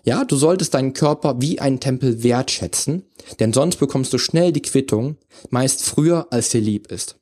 Ja, 0.04 0.26
du 0.26 0.36
solltest 0.36 0.74
deinen 0.74 0.94
Körper 0.94 1.42
wie 1.42 1.60
einen 1.60 1.80
Tempel 1.80 2.24
wertschätzen, 2.24 3.04
denn 3.40 3.54
sonst 3.54 3.78
bekommst 3.78 4.12
du 4.14 4.18
schnell 4.18 4.52
die 4.52 4.62
Quittung, 4.62 5.18
meist 5.50 5.84
früher 5.84 6.28
als 6.32 6.50
dir 6.50 6.62
lieb 6.62 6.92
ist. 6.92 7.18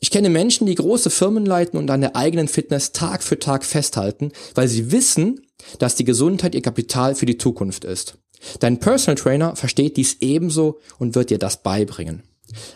Ich 0.00 0.10
kenne 0.10 0.28
Menschen, 0.28 0.66
die 0.66 0.74
große 0.74 1.10
Firmen 1.10 1.46
leiten 1.46 1.78
und 1.78 1.90
an 1.90 2.02
der 2.02 2.16
eigenen 2.16 2.48
Fitness 2.48 2.92
Tag 2.92 3.22
für 3.22 3.38
Tag 3.38 3.64
festhalten, 3.64 4.32
weil 4.54 4.68
sie 4.68 4.92
wissen, 4.92 5.40
dass 5.78 5.94
die 5.94 6.04
Gesundheit 6.04 6.54
ihr 6.54 6.62
Kapital 6.62 7.14
für 7.14 7.26
die 7.26 7.38
Zukunft 7.38 7.84
ist. 7.84 8.18
Dein 8.60 8.78
Personal 8.78 9.16
Trainer 9.16 9.56
versteht 9.56 9.96
dies 9.96 10.18
ebenso 10.20 10.78
und 10.98 11.14
wird 11.14 11.30
dir 11.30 11.38
das 11.38 11.62
beibringen. 11.62 12.22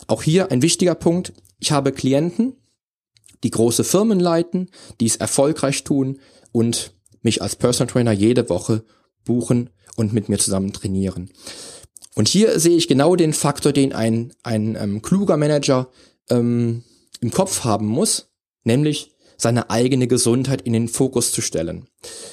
Auch 0.07 0.23
hier 0.23 0.51
ein 0.51 0.61
wichtiger 0.61 0.95
Punkt. 0.95 1.33
Ich 1.59 1.71
habe 1.71 1.91
Klienten, 1.91 2.55
die 3.43 3.51
große 3.51 3.83
Firmen 3.83 4.19
leiten, 4.19 4.69
die 4.99 5.05
es 5.05 5.15
erfolgreich 5.15 5.83
tun 5.83 6.19
und 6.51 6.93
mich 7.21 7.41
als 7.41 7.55
Personal 7.55 7.91
Trainer 7.91 8.11
jede 8.11 8.49
Woche 8.49 8.83
buchen 9.23 9.69
und 9.95 10.13
mit 10.13 10.29
mir 10.29 10.37
zusammen 10.37 10.73
trainieren. 10.73 11.29
Und 12.15 12.27
hier 12.27 12.59
sehe 12.59 12.75
ich 12.75 12.87
genau 12.87 13.15
den 13.15 13.33
Faktor, 13.33 13.71
den 13.71 13.93
ein, 13.93 14.33
ein 14.43 14.75
ähm, 14.75 15.01
kluger 15.01 15.37
Manager 15.37 15.89
ähm, 16.29 16.83
im 17.21 17.31
Kopf 17.31 17.63
haben 17.63 17.87
muss, 17.87 18.29
nämlich 18.63 19.11
seine 19.37 19.69
eigene 19.69 20.07
Gesundheit 20.07 20.61
in 20.61 20.73
den 20.73 20.87
Fokus 20.87 21.31
zu 21.31 21.41
stellen. 21.41 21.87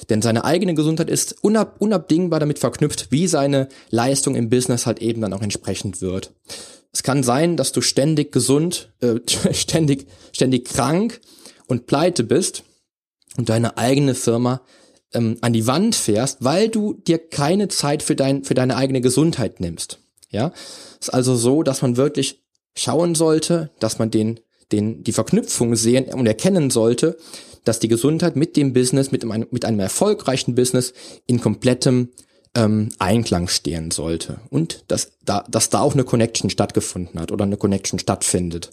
Denn 0.09 0.21
seine 0.21 0.45
eigene 0.45 0.75
Gesundheit 0.75 1.09
ist 1.09 1.43
unab 1.43 1.81
unabdingbar 1.81 2.39
damit 2.39 2.59
verknüpft, 2.59 3.11
wie 3.11 3.27
seine 3.27 3.67
Leistung 3.89 4.35
im 4.35 4.49
Business 4.49 4.85
halt 4.85 5.01
eben 5.01 5.21
dann 5.21 5.33
auch 5.33 5.41
entsprechend 5.41 6.01
wird. 6.01 6.33
Es 6.91 7.03
kann 7.03 7.23
sein, 7.23 7.57
dass 7.57 7.71
du 7.71 7.81
ständig 7.81 8.31
gesund, 8.31 8.93
äh, 9.01 9.19
ständig, 9.53 10.07
ständig 10.33 10.65
krank 10.65 11.21
und 11.67 11.87
pleite 11.87 12.23
bist 12.23 12.63
und 13.37 13.49
deine 13.49 13.77
eigene 13.77 14.15
Firma 14.15 14.61
ähm, 15.13 15.37
an 15.41 15.53
die 15.53 15.67
Wand 15.67 15.95
fährst, 15.95 16.37
weil 16.41 16.69
du 16.69 16.93
dir 16.93 17.17
keine 17.17 17.67
Zeit 17.67 18.03
für, 18.03 18.15
dein, 18.15 18.43
für 18.43 18.53
deine 18.53 18.75
eigene 18.75 19.01
Gesundheit 19.01 19.59
nimmst. 19.59 19.99
Ja, 20.31 20.51
ist 20.99 21.13
also 21.13 21.35
so, 21.35 21.63
dass 21.63 21.81
man 21.81 21.97
wirklich 21.97 22.43
schauen 22.75 23.15
sollte, 23.15 23.71
dass 23.79 23.97
man 23.97 24.11
den, 24.11 24.39
den, 24.71 25.03
die 25.03 25.11
Verknüpfung 25.11 25.75
sehen 25.75 26.05
und 26.13 26.27
erkennen 26.27 26.69
sollte, 26.69 27.17
dass 27.63 27.79
die 27.79 27.87
Gesundheit 27.87 28.35
mit 28.35 28.55
dem 28.55 28.73
Business, 28.73 29.11
mit 29.11 29.23
einem, 29.25 29.47
mit 29.51 29.65
einem 29.65 29.79
erfolgreichen 29.79 30.55
Business 30.55 30.93
in 31.25 31.41
komplettem 31.41 32.09
ähm, 32.55 32.89
Einklang 32.97 33.47
stehen 33.47 33.91
sollte 33.91 34.39
und 34.49 34.83
dass 34.87 35.11
da, 35.23 35.43
dass 35.49 35.69
da 35.69 35.81
auch 35.81 35.93
eine 35.93 36.03
Connection 36.03 36.49
stattgefunden 36.49 37.19
hat 37.19 37.31
oder 37.31 37.43
eine 37.45 37.57
Connection 37.57 37.99
stattfindet. 37.99 38.71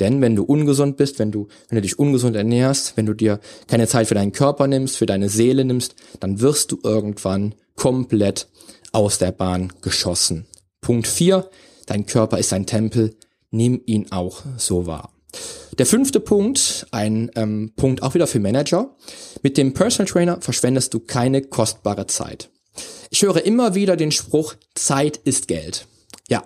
Denn 0.00 0.20
wenn 0.20 0.36
du 0.36 0.44
ungesund 0.44 0.96
bist, 0.96 1.18
wenn 1.18 1.32
du, 1.32 1.48
wenn 1.68 1.76
du 1.76 1.82
dich 1.82 1.98
ungesund 1.98 2.36
ernährst, 2.36 2.96
wenn 2.96 3.06
du 3.06 3.14
dir 3.14 3.40
keine 3.66 3.88
Zeit 3.88 4.08
für 4.08 4.14
deinen 4.14 4.32
Körper 4.32 4.66
nimmst, 4.66 4.96
für 4.96 5.06
deine 5.06 5.28
Seele 5.28 5.64
nimmst, 5.64 5.94
dann 6.20 6.40
wirst 6.40 6.72
du 6.72 6.78
irgendwann 6.82 7.54
komplett 7.76 8.48
aus 8.92 9.18
der 9.18 9.32
Bahn 9.32 9.72
geschossen. 9.80 10.46
Punkt 10.80 11.06
vier: 11.06 11.48
Dein 11.86 12.06
Körper 12.06 12.38
ist 12.38 12.52
ein 12.52 12.66
Tempel, 12.66 13.16
nimm 13.50 13.80
ihn 13.86 14.12
auch 14.12 14.42
so 14.58 14.86
wahr. 14.86 15.10
Der 15.78 15.86
fünfte 15.86 16.20
Punkt, 16.20 16.86
ein 16.92 17.30
ähm, 17.34 17.72
Punkt 17.74 18.02
auch 18.02 18.14
wieder 18.14 18.26
für 18.26 18.38
Manager. 18.38 18.94
Mit 19.42 19.56
dem 19.56 19.74
Personal 19.74 20.06
Trainer 20.10 20.40
verschwendest 20.40 20.94
du 20.94 21.00
keine 21.00 21.42
kostbare 21.42 22.06
Zeit. 22.06 22.50
Ich 23.10 23.22
höre 23.22 23.44
immer 23.44 23.74
wieder 23.74 23.96
den 23.96 24.12
Spruch, 24.12 24.54
Zeit 24.74 25.18
ist 25.18 25.48
Geld. 25.48 25.86
Ja, 26.28 26.42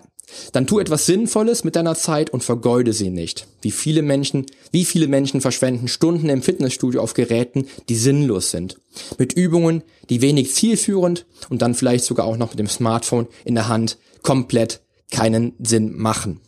dann 0.52 0.66
tu 0.66 0.78
etwas 0.78 1.06
Sinnvolles 1.06 1.64
mit 1.64 1.76
deiner 1.76 1.94
Zeit 1.94 2.30
und 2.30 2.44
vergeude 2.44 2.92
sie 2.92 3.10
nicht. 3.10 3.46
Wie 3.62 3.70
viele 3.70 4.02
Menschen, 4.02 4.46
wie 4.70 4.84
viele 4.84 5.08
Menschen 5.08 5.40
verschwenden 5.40 5.88
Stunden 5.88 6.28
im 6.28 6.42
Fitnessstudio 6.42 7.00
auf 7.00 7.14
Geräten, 7.14 7.66
die 7.88 7.96
sinnlos 7.96 8.50
sind. 8.50 8.80
Mit 9.18 9.32
Übungen, 9.32 9.82
die 10.10 10.20
wenig 10.20 10.54
zielführend 10.54 11.26
und 11.48 11.62
dann 11.62 11.74
vielleicht 11.74 12.04
sogar 12.04 12.26
auch 12.26 12.36
noch 12.36 12.50
mit 12.50 12.58
dem 12.58 12.68
Smartphone 12.68 13.26
in 13.44 13.54
der 13.54 13.68
Hand 13.68 13.98
komplett 14.22 14.80
keinen 15.10 15.54
Sinn 15.58 15.96
machen. 15.96 16.40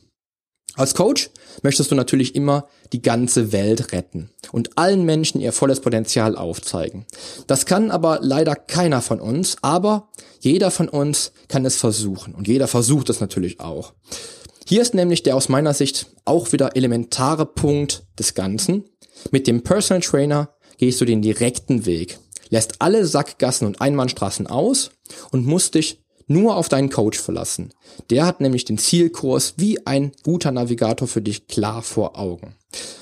Als 0.81 0.95
Coach 0.95 1.29
möchtest 1.63 1.91
du 1.91 1.95
natürlich 1.95 2.35
immer 2.35 2.67
die 2.95 3.03
ganze 3.03 3.53
Welt 3.53 3.93
retten 3.93 4.31
und 4.51 4.79
allen 4.79 5.05
Menschen 5.05 5.39
ihr 5.39 5.53
volles 5.53 5.81
Potenzial 5.81 6.37
aufzeigen. 6.37 7.05
Das 7.47 7.67
kann 7.67 7.91
aber 7.91 8.21
leider 8.23 8.57
keiner 8.57 9.03
von 9.03 9.21
uns, 9.21 9.59
aber 9.61 10.09
jeder 10.41 10.71
von 10.71 10.89
uns 10.89 11.33
kann 11.49 11.67
es 11.67 11.77
versuchen 11.77 12.35
und 12.35 12.49
jeder 12.49 12.67
versucht 12.67 13.11
es 13.11 13.21
natürlich 13.21 13.61
auch. 13.61 13.93
Hier 14.67 14.81
ist 14.81 14.95
nämlich 14.95 15.23
der 15.23 15.37
aus 15.37 15.51
meiner 15.51 15.75
Sicht 15.75 16.07
auch 16.25 16.51
wieder 16.51 16.75
elementare 16.77 17.45
Punkt 17.45 18.05
des 18.19 18.33
Ganzen. 18.33 18.85
Mit 19.31 19.47
dem 19.47 19.63
Personal 19.63 20.01
Trainer 20.01 20.49
gehst 20.79 20.99
du 21.03 21.05
den 21.05 21.21
direkten 21.21 21.85
Weg, 21.85 22.19
lässt 22.49 22.81
alle 22.81 23.05
Sackgassen 23.05 23.67
und 23.67 23.83
Einbahnstraßen 23.83 24.47
aus 24.47 24.93
und 25.31 25.45
musst 25.45 25.75
dich 25.75 26.01
nur 26.31 26.57
auf 26.57 26.69
deinen 26.69 26.91
Coach 26.91 27.19
verlassen. 27.19 27.73
Der 28.09 28.25
hat 28.25 28.41
nämlich 28.41 28.65
den 28.65 28.79
Zielkurs 28.79 29.55
wie 29.57 29.85
ein 29.85 30.13
guter 30.23 30.53
Navigator 30.53 31.09
für 31.09 31.21
dich 31.21 31.49
klar 31.49 31.83
vor 31.83 32.17
Augen. 32.19 32.55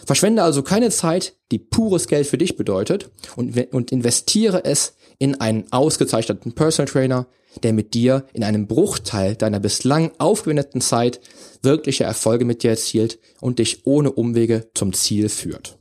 Verschwende 0.07 0.43
also 0.43 0.63
keine 0.63 0.91
Zeit, 0.91 1.35
die 1.53 1.59
pures 1.59 2.09
Geld 2.09 2.27
für 2.27 2.39
dich 2.39 2.57
bedeutet 2.57 3.11
und, 3.37 3.73
und 3.73 3.93
investiere 3.93 4.65
es 4.65 4.95
in 5.19 5.41
einen 5.41 5.71
ausgezeichneten 5.71 6.55
Personal 6.55 6.91
Trainer, 6.91 7.27
der 7.63 7.75
mit 7.75 7.93
dir 7.93 8.25
in 8.33 8.45
einem 8.45 8.67
Bruchteil 8.67 9.37
deiner 9.37 9.61
bislang 9.61 10.11
aufgewendeten 10.19 10.81
Zeit 10.81 11.21
wirkliche 11.63 12.05
Erfolge 12.05 12.47
mit 12.47 12.63
dir 12.63 12.71
erzielt 12.71 13.19
und 13.41 13.59
dich 13.59 13.85
ohne 13.85 14.11
Umwege 14.11 14.71
zum 14.75 14.95
Ziel 14.95 15.29
führt. 15.29 15.77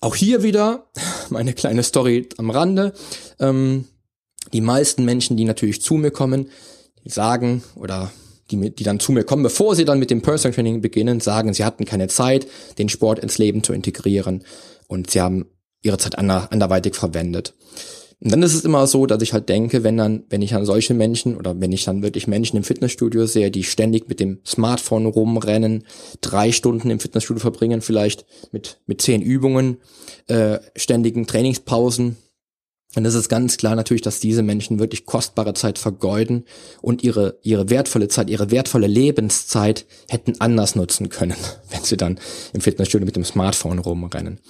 Auch 0.00 0.16
hier 0.16 0.42
wieder 0.42 0.86
meine 1.28 1.52
kleine 1.52 1.82
Story 1.82 2.28
am 2.38 2.50
Rande. 2.50 2.94
Ähm, 3.38 3.86
die 4.52 4.60
meisten 4.60 5.04
Menschen, 5.04 5.36
die 5.36 5.44
natürlich 5.44 5.82
zu 5.82 5.94
mir 5.94 6.10
kommen, 6.10 6.48
die 7.04 7.10
sagen 7.10 7.62
oder 7.74 8.10
die, 8.50 8.70
die 8.70 8.84
dann 8.84 9.00
zu 9.00 9.12
mir 9.12 9.24
kommen, 9.24 9.42
bevor 9.42 9.74
sie 9.74 9.84
dann 9.84 9.98
mit 9.98 10.10
dem 10.10 10.22
Personal 10.22 10.54
Training 10.54 10.80
beginnen, 10.80 11.20
sagen, 11.20 11.54
sie 11.54 11.64
hatten 11.64 11.84
keine 11.84 12.08
Zeit, 12.08 12.46
den 12.78 12.88
Sport 12.88 13.18
ins 13.18 13.38
Leben 13.38 13.62
zu 13.62 13.72
integrieren 13.72 14.44
und 14.88 15.10
sie 15.10 15.20
haben 15.20 15.46
ihre 15.82 15.98
Zeit 15.98 16.18
ander, 16.18 16.48
anderweitig 16.50 16.94
verwendet. 16.94 17.54
Und 18.20 18.30
dann 18.30 18.42
ist 18.44 18.54
es 18.54 18.64
immer 18.64 18.86
so, 18.86 19.06
dass 19.06 19.20
ich 19.20 19.32
halt 19.32 19.48
denke, 19.48 19.82
wenn 19.82 19.96
dann, 19.96 20.22
wenn 20.30 20.42
ich 20.42 20.54
an 20.54 20.64
solche 20.64 20.94
Menschen 20.94 21.36
oder 21.36 21.60
wenn 21.60 21.72
ich 21.72 21.84
dann 21.84 22.02
wirklich 22.02 22.28
Menschen 22.28 22.56
im 22.56 22.62
Fitnessstudio 22.62 23.26
sehe, 23.26 23.50
die 23.50 23.64
ständig 23.64 24.08
mit 24.08 24.20
dem 24.20 24.38
Smartphone 24.46 25.06
rumrennen, 25.06 25.84
drei 26.20 26.52
Stunden 26.52 26.90
im 26.90 27.00
Fitnessstudio 27.00 27.40
verbringen, 27.40 27.80
vielleicht 27.80 28.24
mit, 28.52 28.78
mit 28.86 29.02
zehn 29.02 29.22
Übungen, 29.22 29.78
äh, 30.28 30.60
ständigen 30.76 31.26
Trainingspausen, 31.26 32.16
es 32.94 33.14
ist 33.14 33.28
ganz 33.28 33.56
klar 33.56 33.74
natürlich, 33.74 34.02
dass 34.02 34.20
diese 34.20 34.42
Menschen 34.42 34.78
wirklich 34.78 35.06
kostbare 35.06 35.54
Zeit 35.54 35.78
vergeuden 35.78 36.44
und 36.82 37.02
ihre, 37.02 37.38
ihre 37.42 37.70
wertvolle 37.70 38.08
Zeit, 38.08 38.28
ihre 38.28 38.50
wertvolle 38.50 38.86
Lebenszeit 38.86 39.86
hätten 40.08 40.34
anders 40.40 40.74
nutzen 40.74 41.08
können, 41.08 41.36
wenn 41.70 41.82
sie 41.82 41.96
dann 41.96 42.20
im 42.52 42.60
Fitnessstudio 42.60 43.06
mit 43.06 43.16
dem 43.16 43.24
Smartphone 43.24 43.78
rumrennen. 43.78 44.40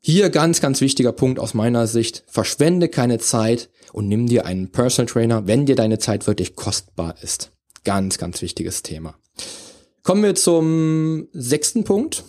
Hier 0.00 0.28
ganz, 0.30 0.60
ganz 0.60 0.80
wichtiger 0.80 1.12
Punkt 1.12 1.38
aus 1.38 1.54
meiner 1.54 1.86
Sicht. 1.86 2.24
Verschwende 2.26 2.88
keine 2.88 3.18
Zeit 3.18 3.70
und 3.92 4.06
nimm 4.08 4.26
dir 4.26 4.44
einen 4.44 4.70
Personal 4.70 5.10
Trainer, 5.10 5.46
wenn 5.46 5.64
dir 5.64 5.76
deine 5.76 5.98
Zeit 5.98 6.26
wirklich 6.26 6.56
kostbar 6.56 7.14
ist. 7.22 7.52
Ganz, 7.84 8.18
ganz 8.18 8.42
wichtiges 8.42 8.82
Thema. 8.82 9.14
Kommen 10.02 10.22
wir 10.22 10.34
zum 10.34 11.28
sechsten 11.32 11.84
Punkt. 11.84 12.24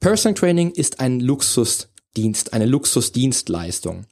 Personal 0.00 0.34
Training 0.34 0.72
ist 0.72 1.00
ein 1.00 1.20
Luxusdienst, 1.20 2.52
eine 2.52 2.66
Luxusdienstleistung. 2.66 4.04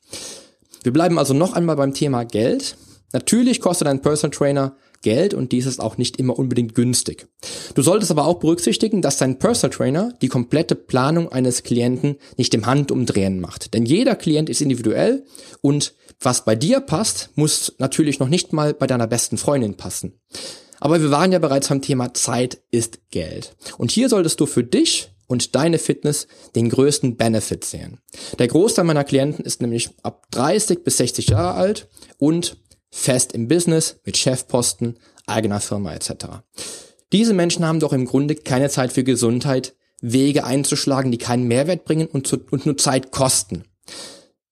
Wir 0.82 0.92
bleiben 0.92 1.18
also 1.18 1.34
noch 1.34 1.52
einmal 1.52 1.76
beim 1.76 1.94
Thema 1.94 2.24
Geld. 2.24 2.76
Natürlich 3.12 3.60
kostet 3.60 3.88
ein 3.88 4.02
Personal 4.02 4.36
Trainer 4.36 4.76
Geld 5.02 5.34
und 5.34 5.52
dies 5.52 5.66
ist 5.66 5.80
auch 5.80 5.98
nicht 5.98 6.16
immer 6.18 6.38
unbedingt 6.38 6.74
günstig. 6.74 7.26
Du 7.74 7.82
solltest 7.82 8.10
aber 8.10 8.26
auch 8.26 8.38
berücksichtigen, 8.38 9.02
dass 9.02 9.18
dein 9.18 9.38
Personal 9.38 9.76
Trainer 9.76 10.14
die 10.22 10.28
komplette 10.28 10.74
Planung 10.74 11.30
eines 11.30 11.64
Klienten 11.64 12.16
nicht 12.36 12.54
im 12.54 12.66
Handumdrehen 12.66 13.40
macht. 13.40 13.74
Denn 13.74 13.84
jeder 13.84 14.14
Klient 14.14 14.48
ist 14.48 14.62
individuell 14.62 15.24
und 15.60 15.94
was 16.20 16.44
bei 16.44 16.54
dir 16.54 16.80
passt, 16.80 17.30
muss 17.34 17.74
natürlich 17.78 18.20
noch 18.20 18.28
nicht 18.28 18.52
mal 18.52 18.74
bei 18.74 18.86
deiner 18.86 19.08
besten 19.08 19.36
Freundin 19.36 19.76
passen. 19.76 20.20
Aber 20.78 21.00
wir 21.00 21.10
waren 21.10 21.32
ja 21.32 21.38
bereits 21.38 21.68
beim 21.68 21.82
Thema 21.82 22.14
Zeit 22.14 22.58
ist 22.70 23.10
Geld. 23.10 23.54
Und 23.78 23.90
hier 23.90 24.08
solltest 24.08 24.40
du 24.40 24.46
für 24.46 24.64
dich 24.64 25.11
und 25.32 25.54
deine 25.54 25.78
Fitness 25.78 26.26
den 26.54 26.68
größten 26.68 27.16
Benefit 27.16 27.64
sehen. 27.64 27.98
Der 28.38 28.48
Großteil 28.48 28.84
meiner 28.84 29.02
Klienten 29.02 29.46
ist 29.46 29.62
nämlich 29.62 29.88
ab 30.02 30.26
30 30.32 30.84
bis 30.84 30.98
60 30.98 31.28
Jahre 31.28 31.54
alt 31.54 31.88
und 32.18 32.58
fest 32.90 33.32
im 33.32 33.48
Business, 33.48 33.96
mit 34.04 34.18
Chefposten, 34.18 34.98
eigener 35.26 35.60
Firma 35.60 35.94
etc. 35.94 36.26
Diese 37.12 37.32
Menschen 37.32 37.64
haben 37.64 37.80
doch 37.80 37.94
im 37.94 38.04
Grunde 38.04 38.34
keine 38.34 38.68
Zeit 38.68 38.92
für 38.92 39.04
Gesundheit, 39.04 39.74
Wege 40.02 40.44
einzuschlagen, 40.44 41.10
die 41.10 41.18
keinen 41.18 41.48
Mehrwert 41.48 41.86
bringen 41.86 42.08
und, 42.08 42.26
zu, 42.26 42.38
und 42.50 42.66
nur 42.66 42.76
Zeit 42.76 43.10
kosten. 43.10 43.64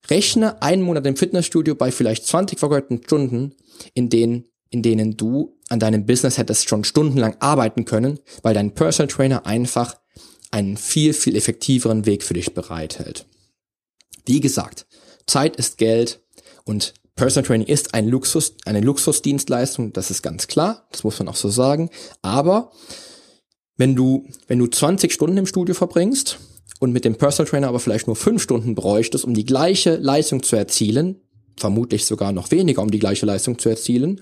Rechne 0.09 0.63
einen 0.63 0.83
Monat 0.83 1.07
im 1.07 1.17
Fitnessstudio 1.17 1.75
bei 1.75 1.93
vielleicht 1.93 2.25
20 2.27 2.59
vergeuderten 2.59 3.03
Stunden, 3.05 3.55
in 3.93 4.09
denen, 4.09 4.47
in 4.71 4.81
denen 4.81 5.19
du 5.19 5.59
an 5.69 5.79
deinem 5.79 6.07
Business 6.07 6.39
hättest 6.39 6.71
schon 6.71 6.85
stundenlang 6.85 7.37
arbeiten 7.41 7.85
können, 7.85 8.19
weil 8.43 8.55
dein 8.55 8.73
Personal 8.73 9.09
Trainer 9.09 9.45
einfach 9.45 10.01
einen 10.51 10.77
viel, 10.77 11.13
viel 11.13 11.37
effektiveren 11.37 12.07
Weg 12.07 12.23
für 12.23 12.35
dich 12.35 12.55
bereithält. 12.55 13.27
Wie 14.27 14.41
gesagt, 14.41 14.87
Zeit 15.27 15.57
ist 15.57 15.79
Geld 15.79 16.21
und 16.65 16.95
Personal 17.15 17.47
Training 17.47 17.67
ist 17.67 17.95
ein 17.95 18.09
Luxus, 18.09 18.55
eine 18.65 18.81
Luxusdienstleistung, 18.81 19.93
das 19.93 20.11
ist 20.11 20.23
ganz 20.23 20.47
klar, 20.47 20.87
das 20.91 21.05
muss 21.05 21.19
man 21.19 21.29
auch 21.29 21.37
so 21.37 21.51
sagen. 21.51 21.91
Aber 22.23 22.73
wenn 23.77 23.95
du, 23.95 24.27
wenn 24.47 24.59
du 24.59 24.67
20 24.67 25.13
Stunden 25.13 25.37
im 25.37 25.47
Studio 25.47 25.75
verbringst 25.75 26.39
und 26.81 26.93
mit 26.93 27.05
dem 27.05 27.17
Personal 27.17 27.51
Trainer 27.51 27.69
aber 27.69 27.81
vielleicht 27.81 28.07
nur 28.07 28.17
5 28.17 28.43
Stunden 28.43 28.75
bräuchtest, 28.75 29.25
um 29.25 29.35
die 29.35 29.45
gleiche 29.45 29.97
Leistung 29.97 30.43
zu 30.43 30.57
erzielen, 30.57 31.21
vermutlich 31.57 32.07
sogar 32.07 32.33
noch 32.33 32.51
weniger, 32.51 32.83
um 32.83 32.91
die 32.91 32.99
gleiche 32.99 33.27
Leistung 33.27 33.59
zu 33.59 33.69
erzielen, 33.69 34.21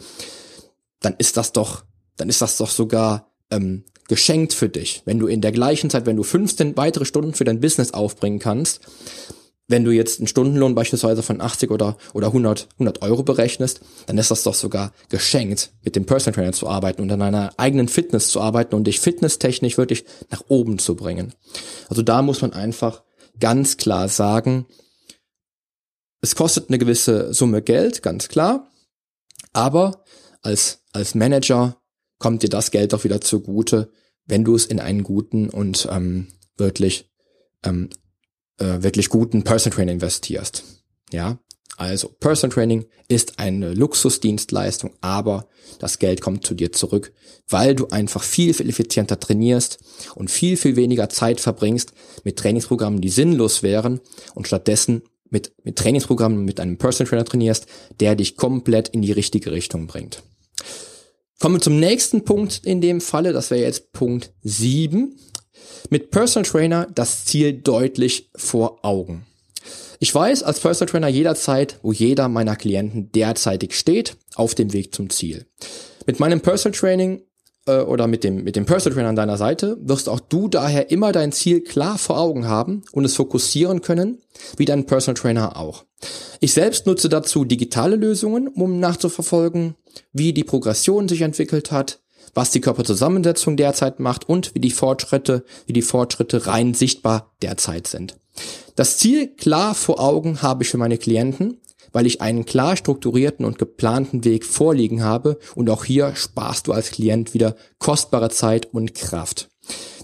dann 1.00 1.14
ist 1.18 1.36
das 1.36 1.52
doch, 1.52 1.84
dann 2.16 2.28
ist 2.28 2.42
das 2.42 2.56
doch 2.56 2.70
sogar 2.70 3.32
ähm, 3.50 3.84
geschenkt 4.08 4.54
für 4.54 4.68
dich. 4.68 5.02
Wenn 5.04 5.18
du 5.18 5.26
in 5.26 5.40
der 5.40 5.52
gleichen 5.52 5.90
Zeit, 5.90 6.06
wenn 6.06 6.16
du 6.16 6.22
15 6.22 6.76
weitere 6.76 7.04
Stunden 7.04 7.34
für 7.34 7.44
dein 7.44 7.60
Business 7.60 7.92
aufbringen 7.92 8.38
kannst, 8.38 8.80
wenn 9.68 9.84
du 9.84 9.90
jetzt 9.90 10.18
einen 10.18 10.26
Stundenlohn 10.26 10.74
beispielsweise 10.74 11.22
von 11.22 11.42
80 11.42 11.70
oder, 11.70 11.98
oder 12.14 12.28
100, 12.28 12.68
100 12.74 13.02
Euro 13.02 13.22
berechnest, 13.22 13.80
dann 14.06 14.16
ist 14.16 14.30
das 14.30 14.42
doch 14.42 14.54
sogar 14.54 14.92
geschenkt, 15.10 15.72
mit 15.84 15.94
dem 15.94 16.06
Personal 16.06 16.34
Trainer 16.34 16.52
zu 16.54 16.68
arbeiten 16.68 17.02
und 17.02 17.12
an 17.12 17.20
deiner 17.20 17.52
eigenen 17.58 17.88
Fitness 17.88 18.30
zu 18.30 18.40
arbeiten 18.40 18.74
und 18.74 18.84
dich 18.84 18.98
fitnesstechnisch 18.98 19.76
wirklich 19.76 20.06
nach 20.30 20.42
oben 20.48 20.78
zu 20.78 20.96
bringen. 20.96 21.34
Also 21.90 22.00
da 22.00 22.22
muss 22.22 22.40
man 22.40 22.54
einfach 22.54 23.02
ganz 23.38 23.76
klar 23.76 24.08
sagen, 24.08 24.66
es 26.22 26.34
kostet 26.34 26.70
eine 26.70 26.78
gewisse 26.78 27.32
Summe 27.34 27.60
Geld, 27.60 28.02
ganz 28.02 28.28
klar, 28.28 28.70
aber 29.52 30.04
als, 30.40 30.80
als 30.92 31.14
Manager 31.14 31.76
kommt 32.18 32.42
dir 32.42 32.48
das 32.48 32.70
Geld 32.70 32.94
auch 32.94 33.04
wieder 33.04 33.20
zugute, 33.20 33.90
wenn 34.26 34.44
du 34.44 34.54
es 34.54 34.66
in 34.66 34.80
einen 34.80 35.02
guten 35.02 35.48
und 35.48 35.88
ähm, 35.90 36.28
wirklich 36.56 37.10
ähm, 37.64 37.90
äh, 38.58 38.82
wirklich 38.82 39.08
guten 39.08 39.44
Person 39.44 39.72
Training 39.72 39.94
investierst. 39.94 40.64
Ja, 41.12 41.38
also 41.76 42.08
Person 42.08 42.50
Training 42.50 42.86
ist 43.06 43.38
eine 43.38 43.72
Luxusdienstleistung, 43.72 44.94
aber 45.00 45.48
das 45.78 45.98
Geld 45.98 46.20
kommt 46.20 46.44
zu 46.44 46.54
dir 46.54 46.72
zurück, 46.72 47.12
weil 47.48 47.74
du 47.74 47.88
einfach 47.88 48.22
viel, 48.22 48.52
viel 48.52 48.68
effizienter 48.68 49.20
trainierst 49.20 49.78
und 50.16 50.30
viel, 50.30 50.56
viel 50.56 50.76
weniger 50.76 51.08
Zeit 51.08 51.40
verbringst 51.40 51.92
mit 52.24 52.36
Trainingsprogrammen, 52.36 53.00
die 53.00 53.10
sinnlos 53.10 53.62
wären 53.62 54.00
und 54.34 54.48
stattdessen 54.48 55.02
mit, 55.30 55.52
mit 55.62 55.76
Trainingsprogrammen 55.76 56.44
mit 56.44 56.58
einem 56.58 56.78
Person 56.78 57.06
Trainer 57.06 57.24
trainierst, 57.24 57.66
der 58.00 58.16
dich 58.16 58.36
komplett 58.36 58.88
in 58.88 59.02
die 59.02 59.12
richtige 59.12 59.52
Richtung 59.52 59.86
bringt. 59.86 60.22
Kommen 61.40 61.54
wir 61.54 61.60
zum 61.60 61.78
nächsten 61.78 62.24
Punkt 62.24 62.62
in 62.64 62.80
dem 62.80 63.00
Falle, 63.00 63.32
das 63.32 63.52
wäre 63.52 63.60
jetzt 63.60 63.92
Punkt 63.92 64.32
7. 64.42 65.16
Mit 65.88 66.10
Personal 66.10 66.48
Trainer 66.50 66.88
das 66.92 67.26
Ziel 67.26 67.52
deutlich 67.52 68.28
vor 68.34 68.84
Augen. 68.84 69.24
Ich 70.00 70.12
weiß 70.12 70.42
als 70.42 70.58
Personal 70.58 70.90
Trainer 70.90 71.06
jederzeit, 71.06 71.78
wo 71.82 71.92
jeder 71.92 72.28
meiner 72.28 72.56
Klienten 72.56 73.12
derzeitig 73.12 73.78
steht, 73.78 74.16
auf 74.34 74.56
dem 74.56 74.72
Weg 74.72 74.92
zum 74.92 75.10
Ziel. 75.10 75.46
Mit 76.06 76.18
meinem 76.18 76.40
Personal 76.40 76.76
Training 76.76 77.22
äh, 77.66 77.82
oder 77.82 78.08
mit 78.08 78.24
dem, 78.24 78.42
mit 78.42 78.56
dem 78.56 78.66
Personal 78.66 78.96
Trainer 78.96 79.10
an 79.10 79.16
deiner 79.16 79.36
Seite 79.36 79.76
wirst 79.80 80.08
auch 80.08 80.20
du 80.20 80.48
daher 80.48 80.90
immer 80.90 81.12
dein 81.12 81.30
Ziel 81.30 81.62
klar 81.62 81.98
vor 81.98 82.18
Augen 82.18 82.48
haben 82.48 82.82
und 82.90 83.04
es 83.04 83.14
fokussieren 83.14 83.80
können, 83.80 84.22
wie 84.56 84.64
dein 84.64 84.86
Personal 84.86 85.20
Trainer 85.20 85.56
auch. 85.56 85.84
Ich 86.40 86.52
selbst 86.52 86.86
nutze 86.86 87.08
dazu 87.08 87.44
digitale 87.44 87.96
Lösungen, 87.96 88.48
um 88.48 88.78
nachzuverfolgen, 88.78 89.74
wie 90.12 90.32
die 90.32 90.44
Progression 90.44 91.08
sich 91.08 91.22
entwickelt 91.22 91.72
hat, 91.72 92.00
was 92.34 92.50
die 92.50 92.60
Körperzusammensetzung 92.60 93.56
derzeit 93.56 93.98
macht 93.98 94.28
und 94.28 94.54
wie 94.54 94.60
die 94.60 94.70
Fortschritte, 94.70 95.44
wie 95.66 95.72
die 95.72 95.82
Fortschritte 95.82 96.46
rein 96.46 96.74
sichtbar 96.74 97.34
derzeit 97.42 97.86
sind. 97.86 98.16
Das 98.76 98.98
Ziel 98.98 99.34
klar 99.34 99.74
vor 99.74 99.98
Augen 99.98 100.42
habe 100.42 100.62
ich 100.62 100.70
für 100.70 100.78
meine 100.78 100.98
Klienten, 100.98 101.60
weil 101.92 102.06
ich 102.06 102.20
einen 102.20 102.44
klar 102.44 102.76
strukturierten 102.76 103.44
und 103.44 103.58
geplanten 103.58 104.24
Weg 104.24 104.44
vorliegen 104.44 105.02
habe 105.02 105.38
und 105.54 105.70
auch 105.70 105.84
hier 105.84 106.14
sparst 106.14 106.66
du 106.66 106.72
als 106.72 106.90
Klient 106.90 107.34
wieder 107.34 107.56
kostbare 107.78 108.30
Zeit 108.30 108.72
und 108.72 108.94
Kraft. 108.94 109.48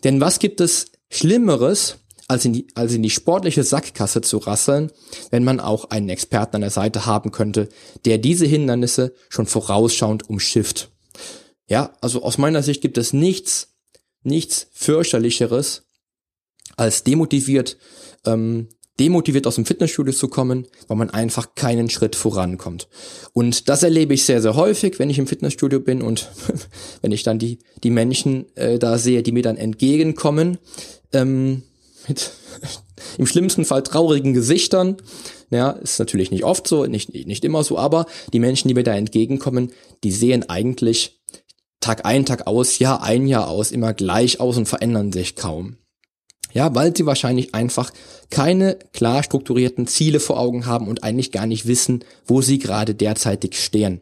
Denn 0.02 0.20
was 0.20 0.38
gibt 0.38 0.60
es 0.60 0.86
Schlimmeres, 1.10 1.98
als 2.28 2.44
in, 2.44 2.52
die, 2.52 2.66
als 2.74 2.92
in 2.92 3.02
die 3.02 3.10
sportliche 3.10 3.64
Sackkasse 3.64 4.20
zu 4.20 4.38
rasseln, 4.38 4.90
wenn 5.30 5.44
man 5.44 5.60
auch 5.60 5.90
einen 5.90 6.08
Experten 6.08 6.56
an 6.56 6.62
der 6.62 6.70
Seite 6.70 7.06
haben 7.06 7.32
könnte, 7.32 7.68
der 8.04 8.18
diese 8.18 8.46
Hindernisse 8.46 9.14
schon 9.28 9.46
vorausschauend 9.46 10.28
umschifft. 10.28 10.90
Ja, 11.68 11.92
also 12.00 12.22
aus 12.22 12.38
meiner 12.38 12.62
Sicht 12.62 12.82
gibt 12.82 12.98
es 12.98 13.12
nichts, 13.12 13.74
nichts 14.22 14.68
fürchterlicheres, 14.72 15.84
als 16.76 17.04
demotiviert, 17.04 17.76
ähm, 18.24 18.68
demotiviert 19.00 19.46
aus 19.46 19.56
dem 19.56 19.66
Fitnessstudio 19.66 20.12
zu 20.12 20.28
kommen, 20.28 20.66
weil 20.88 20.96
man 20.96 21.10
einfach 21.10 21.54
keinen 21.54 21.90
Schritt 21.90 22.16
vorankommt. 22.16 22.88
Und 23.32 23.68
das 23.68 23.82
erlebe 23.82 24.14
ich 24.14 24.24
sehr, 24.24 24.40
sehr 24.40 24.54
häufig, 24.54 24.98
wenn 24.98 25.10
ich 25.10 25.18
im 25.18 25.26
Fitnessstudio 25.26 25.80
bin 25.80 26.00
und 26.00 26.30
wenn 27.02 27.12
ich 27.12 27.22
dann 27.22 27.38
die, 27.38 27.58
die 27.82 27.90
Menschen 27.90 28.46
äh, 28.56 28.78
da 28.78 28.98
sehe, 28.98 29.22
die 29.22 29.32
mir 29.32 29.42
dann 29.42 29.56
entgegenkommen, 29.56 30.58
ähm, 31.12 31.62
mit 32.08 32.32
im 33.18 33.26
schlimmsten 33.26 33.64
Fall 33.64 33.82
traurigen 33.82 34.34
Gesichtern. 34.34 34.96
Ja, 35.50 35.70
ist 35.70 35.98
natürlich 35.98 36.30
nicht 36.30 36.44
oft 36.44 36.66
so, 36.66 36.86
nicht, 36.86 37.12
nicht 37.12 37.44
immer 37.44 37.62
so, 37.62 37.78
aber 37.78 38.06
die 38.32 38.40
Menschen, 38.40 38.68
die 38.68 38.74
mir 38.74 38.82
da 38.82 38.94
entgegenkommen, 38.94 39.72
die 40.02 40.10
sehen 40.10 40.48
eigentlich 40.48 41.20
Tag 41.80 42.06
ein, 42.06 42.24
Tag 42.24 42.46
aus, 42.46 42.78
Jahr 42.78 43.02
ein, 43.02 43.26
Jahr 43.26 43.48
aus 43.48 43.70
immer 43.70 43.92
gleich 43.92 44.40
aus 44.40 44.56
und 44.56 44.66
verändern 44.66 45.12
sich 45.12 45.36
kaum. 45.36 45.76
Ja, 46.54 46.74
weil 46.74 46.96
sie 46.96 47.04
wahrscheinlich 47.04 47.54
einfach 47.54 47.92
keine 48.30 48.78
klar 48.92 49.22
strukturierten 49.22 49.86
Ziele 49.86 50.20
vor 50.20 50.38
Augen 50.38 50.66
haben 50.66 50.88
und 50.88 51.02
eigentlich 51.02 51.32
gar 51.32 51.46
nicht 51.46 51.66
wissen, 51.66 52.04
wo 52.26 52.40
sie 52.40 52.58
gerade 52.58 52.94
derzeitig 52.94 53.62
stehen. 53.62 54.00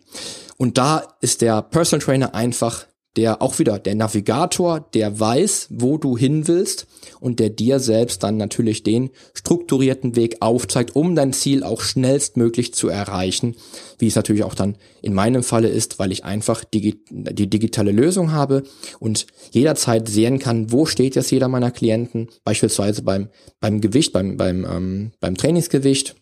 Und 0.59 0.79
da 0.79 1.17
ist 1.21 1.41
der 1.41 1.63
Personal 1.63 2.05
Trainer 2.05 2.35
einfach 2.35 2.87
der 3.17 3.43
auch 3.43 3.59
wieder 3.59 3.79
der 3.79 3.95
Navigator, 3.95 4.81
der 4.81 5.21
weiß, 5.21 5.69
wo 5.71 5.99
du 5.99 6.17
hin 6.17 6.49
willst 6.49 6.87
und 7.21 7.41
der 7.41 7.51
dir 7.51 7.79
selbst 7.79 8.23
dann 8.23 8.39
natürlich 8.39 8.83
den 8.83 9.11
strukturierten 9.35 10.17
Weg 10.17 10.37
aufzeigt, 10.41 10.97
um 10.97 11.15
dein 11.15 11.33
Ziel 11.35 11.63
auch 11.63 11.83
schnellstmöglich 11.83 12.73
zu 12.73 12.89
erreichen, 12.89 13.57
wie 13.99 14.07
es 14.07 14.17
natürlich 14.17 14.45
auch 14.45 14.55
dann 14.55 14.77
in 15.03 15.13
meinem 15.13 15.43
Falle 15.43 15.69
ist, 15.69 15.99
weil 15.99 16.11
ich 16.11 16.25
einfach 16.25 16.65
die, 16.65 17.03
die 17.11 17.51
digitale 17.51 17.93
Lösung 17.93 18.33
habe 18.33 18.63
und 18.99 19.27
jederzeit 19.51 20.09
sehen 20.09 20.39
kann, 20.39 20.73
wo 20.73 20.87
steht 20.87 21.15
jetzt 21.15 21.31
jeder 21.31 21.49
meiner 21.49 21.71
Klienten, 21.71 22.29
beispielsweise 22.45 23.03
beim, 23.03 23.29
beim 23.61 23.83
Gewicht, 23.83 24.13
beim, 24.13 24.39
beim, 24.39 24.65
ähm, 24.65 25.13
beim 25.21 25.37
Trainingsgewicht 25.37 26.17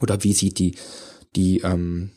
oder 0.00 0.24
wie 0.24 0.32
sieht 0.32 0.58
die, 0.58 0.76
die, 1.34 1.60
ähm, 1.60 2.12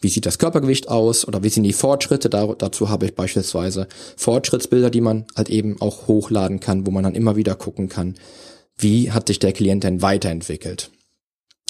wie 0.00 0.08
sieht 0.08 0.26
das 0.26 0.38
Körpergewicht 0.38 0.88
aus 0.88 1.26
oder 1.26 1.42
wie 1.42 1.48
sind 1.48 1.64
die 1.64 1.72
Fortschritte? 1.72 2.28
Da, 2.28 2.46
dazu 2.46 2.90
habe 2.90 3.06
ich 3.06 3.14
beispielsweise 3.14 3.88
Fortschrittsbilder, 4.16 4.90
die 4.90 5.00
man 5.00 5.26
halt 5.34 5.48
eben 5.48 5.80
auch 5.80 6.06
hochladen 6.06 6.60
kann, 6.60 6.86
wo 6.86 6.90
man 6.90 7.04
dann 7.04 7.14
immer 7.14 7.36
wieder 7.36 7.54
gucken 7.54 7.88
kann, 7.88 8.16
wie 8.76 9.12
hat 9.12 9.28
sich 9.28 9.38
der 9.38 9.52
Klient 9.52 9.84
denn 9.84 10.02
weiterentwickelt. 10.02 10.90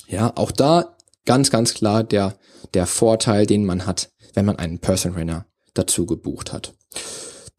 Ja, 0.08 0.32
auch 0.36 0.50
da 0.50 0.96
ganz, 1.24 1.50
ganz 1.50 1.74
klar 1.74 2.04
der, 2.04 2.36
der 2.74 2.86
Vorteil, 2.86 3.46
den 3.46 3.64
man 3.64 3.86
hat, 3.86 4.10
wenn 4.34 4.44
man 4.44 4.56
einen 4.56 4.80
Person 4.80 5.14
Trainer 5.14 5.46
dazu 5.74 6.06
gebucht 6.06 6.52
hat. 6.52 6.74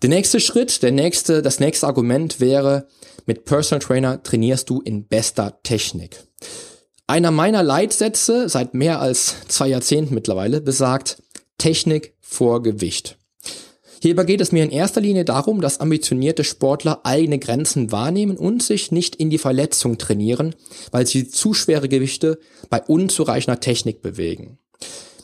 Der 0.02 0.10
nächste 0.10 0.40
Schritt, 0.40 0.84
der 0.84 0.92
nächste, 0.92 1.42
das 1.42 1.60
nächste 1.60 1.88
Argument 1.88 2.40
wäre, 2.40 2.88
mit 3.26 3.46
Personal 3.46 3.82
Trainer 3.82 4.22
trainierst 4.22 4.70
du 4.70 4.82
in 4.82 5.08
bester 5.08 5.60
Technik. 5.64 6.27
Einer 7.10 7.32
meiner 7.32 7.64
Leitsätze 7.64 8.50
seit 8.50 8.74
mehr 8.74 9.00
als 9.00 9.48
zwei 9.48 9.70
Jahrzehnten 9.70 10.14
mittlerweile 10.14 10.60
besagt 10.60 11.24
Technik 11.58 12.14
vor 12.20 12.62
Gewicht. 12.62 13.18
Hierbei 14.02 14.26
geht 14.26 14.42
es 14.42 14.52
mir 14.52 14.62
in 14.62 14.72
erster 14.72 15.00
Linie 15.00 15.24
darum, 15.24 15.62
dass 15.62 15.80
ambitionierte 15.80 16.44
Sportler 16.44 17.06
eigene 17.06 17.40
Grenzen 17.40 17.94
wahrnehmen 17.94 18.36
und 18.36 18.62
sich 18.62 18.92
nicht 18.92 19.16
in 19.16 19.30
die 19.30 19.38
Verletzung 19.38 19.98
trainieren, 19.98 20.54
weil 20.92 21.08
sie 21.08 21.30
zu 21.30 21.54
schwere 21.54 21.88
Gewichte 21.88 22.40
bei 22.70 22.82
unzureichender 22.84 23.62
Technik 23.62 24.02
bewegen. 24.02 24.60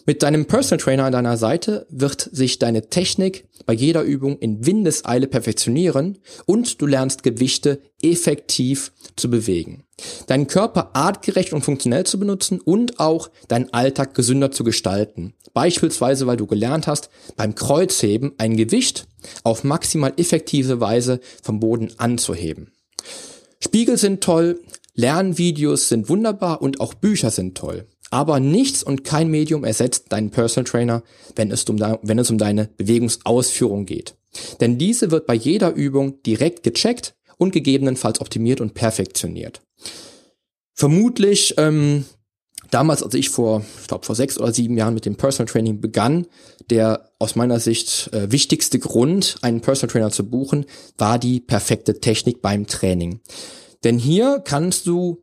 Mit 0.05 0.23
deinem 0.23 0.45
Personal 0.45 0.83
Trainer 0.83 1.05
an 1.05 1.13
deiner 1.13 1.37
Seite 1.37 1.85
wird 1.89 2.29
sich 2.31 2.59
deine 2.59 2.89
Technik 2.89 3.47
bei 3.65 3.73
jeder 3.73 4.03
Übung 4.03 4.37
in 4.39 4.65
Windeseile 4.65 5.27
perfektionieren 5.27 6.17
und 6.45 6.81
du 6.81 6.87
lernst 6.87 7.23
Gewichte 7.23 7.81
effektiv 8.01 8.91
zu 9.15 9.29
bewegen. 9.29 9.83
Deinen 10.27 10.47
Körper 10.47 10.91
artgerecht 10.93 11.53
und 11.53 11.63
funktionell 11.63 12.05
zu 12.05 12.19
benutzen 12.19 12.59
und 12.59 12.99
auch 12.99 13.29
deinen 13.47 13.73
Alltag 13.73 14.15
gesünder 14.15 14.51
zu 14.51 14.63
gestalten. 14.63 15.33
Beispielsweise, 15.53 16.27
weil 16.27 16.37
du 16.37 16.47
gelernt 16.47 16.87
hast, 16.87 17.09
beim 17.35 17.55
Kreuzheben 17.55 18.33
ein 18.37 18.57
Gewicht 18.57 19.07
auf 19.43 19.63
maximal 19.63 20.13
effektive 20.17 20.79
Weise 20.79 21.19
vom 21.41 21.59
Boden 21.59 21.91
anzuheben. 21.97 22.71
Spiegel 23.59 23.97
sind 23.97 24.21
toll, 24.21 24.59
Lernvideos 24.95 25.89
sind 25.89 26.09
wunderbar 26.09 26.61
und 26.61 26.79
auch 26.79 26.93
Bücher 26.93 27.31
sind 27.31 27.57
toll. 27.57 27.87
Aber 28.11 28.39
nichts 28.39 28.83
und 28.83 29.03
kein 29.03 29.29
Medium 29.29 29.63
ersetzt 29.63 30.11
deinen 30.11 30.29
Personal 30.29 30.69
Trainer, 30.69 31.03
wenn 31.35 31.49
es 31.49 31.63
um, 31.63 31.79
wenn 31.79 32.19
es 32.19 32.29
um 32.29 32.37
deine 32.37 32.69
Bewegungsausführung 32.77 33.85
geht. 33.85 34.15
Denn 34.59 34.77
diese 34.77 35.11
wird 35.11 35.25
bei 35.25 35.33
jeder 35.33 35.73
Übung 35.73 36.21
direkt 36.23 36.63
gecheckt 36.63 37.15
und 37.43 37.51
gegebenenfalls 37.51 38.19
optimiert 38.21 38.61
und 38.61 38.73
perfektioniert. 38.73 39.61
Vermutlich, 40.73 41.53
ähm, 41.57 42.05
damals, 42.71 43.03
als 43.03 43.13
ich 43.13 43.29
vor, 43.29 43.63
ich 43.81 43.87
glaube 43.87 44.05
vor 44.05 44.15
sechs 44.15 44.39
oder 44.39 44.51
sieben 44.51 44.77
Jahren 44.77 44.95
mit 44.95 45.05
dem 45.05 45.15
Personal 45.15 45.51
Training 45.51 45.79
begann, 45.79 46.25
der 46.69 47.11
aus 47.19 47.35
meiner 47.35 47.59
Sicht 47.59 48.11
äh, 48.13 48.31
wichtigste 48.31 48.79
Grund, 48.79 49.37
einen 49.41 49.61
Personal 49.61 49.91
Trainer 49.91 50.11
zu 50.11 50.27
buchen, 50.27 50.65
war 50.97 51.19
die 51.19 51.39
perfekte 51.39 51.99
Technik 51.99 52.41
beim 52.41 52.65
Training. 52.65 53.19
Denn 53.83 53.99
hier 53.99 54.41
kannst 54.43 54.87
du 54.87 55.21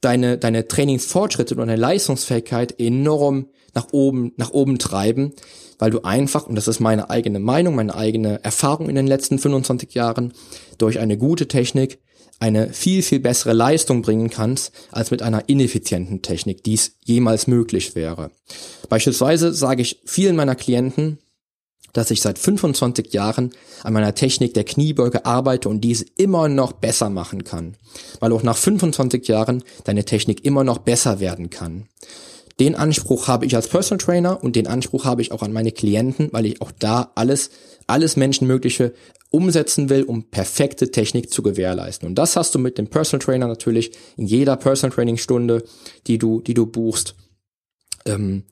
deine, 0.00 0.38
deine 0.38 0.66
Trainingsfortschritte 0.68 1.54
und 1.54 1.58
deine 1.58 1.76
Leistungsfähigkeit 1.76 2.80
enorm 2.80 3.48
nach 3.74 3.88
oben, 3.92 4.32
nach 4.36 4.50
oben 4.50 4.78
treiben, 4.78 5.32
weil 5.78 5.90
du 5.90 6.02
einfach, 6.02 6.46
und 6.46 6.54
das 6.54 6.68
ist 6.68 6.80
meine 6.80 7.10
eigene 7.10 7.40
Meinung, 7.40 7.74
meine 7.74 7.94
eigene 7.94 8.42
Erfahrung 8.44 8.88
in 8.88 8.94
den 8.94 9.06
letzten 9.06 9.38
25 9.38 9.94
Jahren, 9.94 10.32
durch 10.78 10.98
eine 10.98 11.16
gute 11.16 11.48
Technik 11.48 11.98
eine 12.40 12.72
viel, 12.72 13.02
viel 13.02 13.20
bessere 13.20 13.52
Leistung 13.52 14.02
bringen 14.02 14.30
kannst, 14.30 14.72
als 14.90 15.10
mit 15.10 15.20
einer 15.22 15.48
ineffizienten 15.48 16.22
Technik, 16.22 16.64
die 16.64 16.74
es 16.74 16.92
jemals 17.04 17.46
möglich 17.46 17.94
wäre. 17.94 18.30
Beispielsweise 18.88 19.52
sage 19.52 19.82
ich 19.82 20.00
vielen 20.06 20.36
meiner 20.36 20.54
Klienten, 20.54 21.18
dass 21.92 22.10
ich 22.10 22.22
seit 22.22 22.38
25 22.38 23.12
Jahren 23.12 23.50
an 23.82 23.92
meiner 23.92 24.14
Technik 24.14 24.54
der 24.54 24.64
Kniebeuge 24.64 25.26
arbeite 25.26 25.68
und 25.68 25.80
diese 25.82 26.06
immer 26.16 26.48
noch 26.48 26.72
besser 26.72 27.10
machen 27.10 27.44
kann. 27.44 27.76
Weil 28.20 28.32
auch 28.32 28.42
nach 28.42 28.56
25 28.56 29.26
Jahren 29.28 29.62
deine 29.84 30.04
Technik 30.04 30.44
immer 30.44 30.64
noch 30.64 30.78
besser 30.78 31.20
werden 31.20 31.50
kann. 31.50 31.88
Den 32.60 32.74
Anspruch 32.74 33.26
habe 33.26 33.46
ich 33.46 33.56
als 33.56 33.68
Personal 33.68 34.04
Trainer 34.04 34.44
und 34.44 34.54
den 34.54 34.66
Anspruch 34.66 35.06
habe 35.06 35.22
ich 35.22 35.32
auch 35.32 35.42
an 35.42 35.52
meine 35.52 35.72
Klienten, 35.72 36.28
weil 36.32 36.44
ich 36.44 36.60
auch 36.60 36.70
da 36.78 37.10
alles, 37.14 37.50
alles 37.86 38.16
Menschenmögliche 38.16 38.92
umsetzen 39.30 39.88
will, 39.88 40.02
um 40.02 40.24
perfekte 40.24 40.90
Technik 40.90 41.32
zu 41.32 41.42
gewährleisten. 41.42 42.06
Und 42.06 42.16
das 42.16 42.36
hast 42.36 42.54
du 42.54 42.58
mit 42.58 42.76
dem 42.76 42.88
Personal 42.88 43.24
Trainer 43.24 43.48
natürlich 43.48 43.92
in 44.18 44.26
jeder 44.26 44.56
Personal 44.56 44.94
Training 44.94 45.16
Stunde, 45.16 45.64
die 46.06 46.18
du, 46.18 46.42
die 46.42 46.52
du 46.52 46.66
buchst, 46.66 47.14
ähm, 48.04 48.44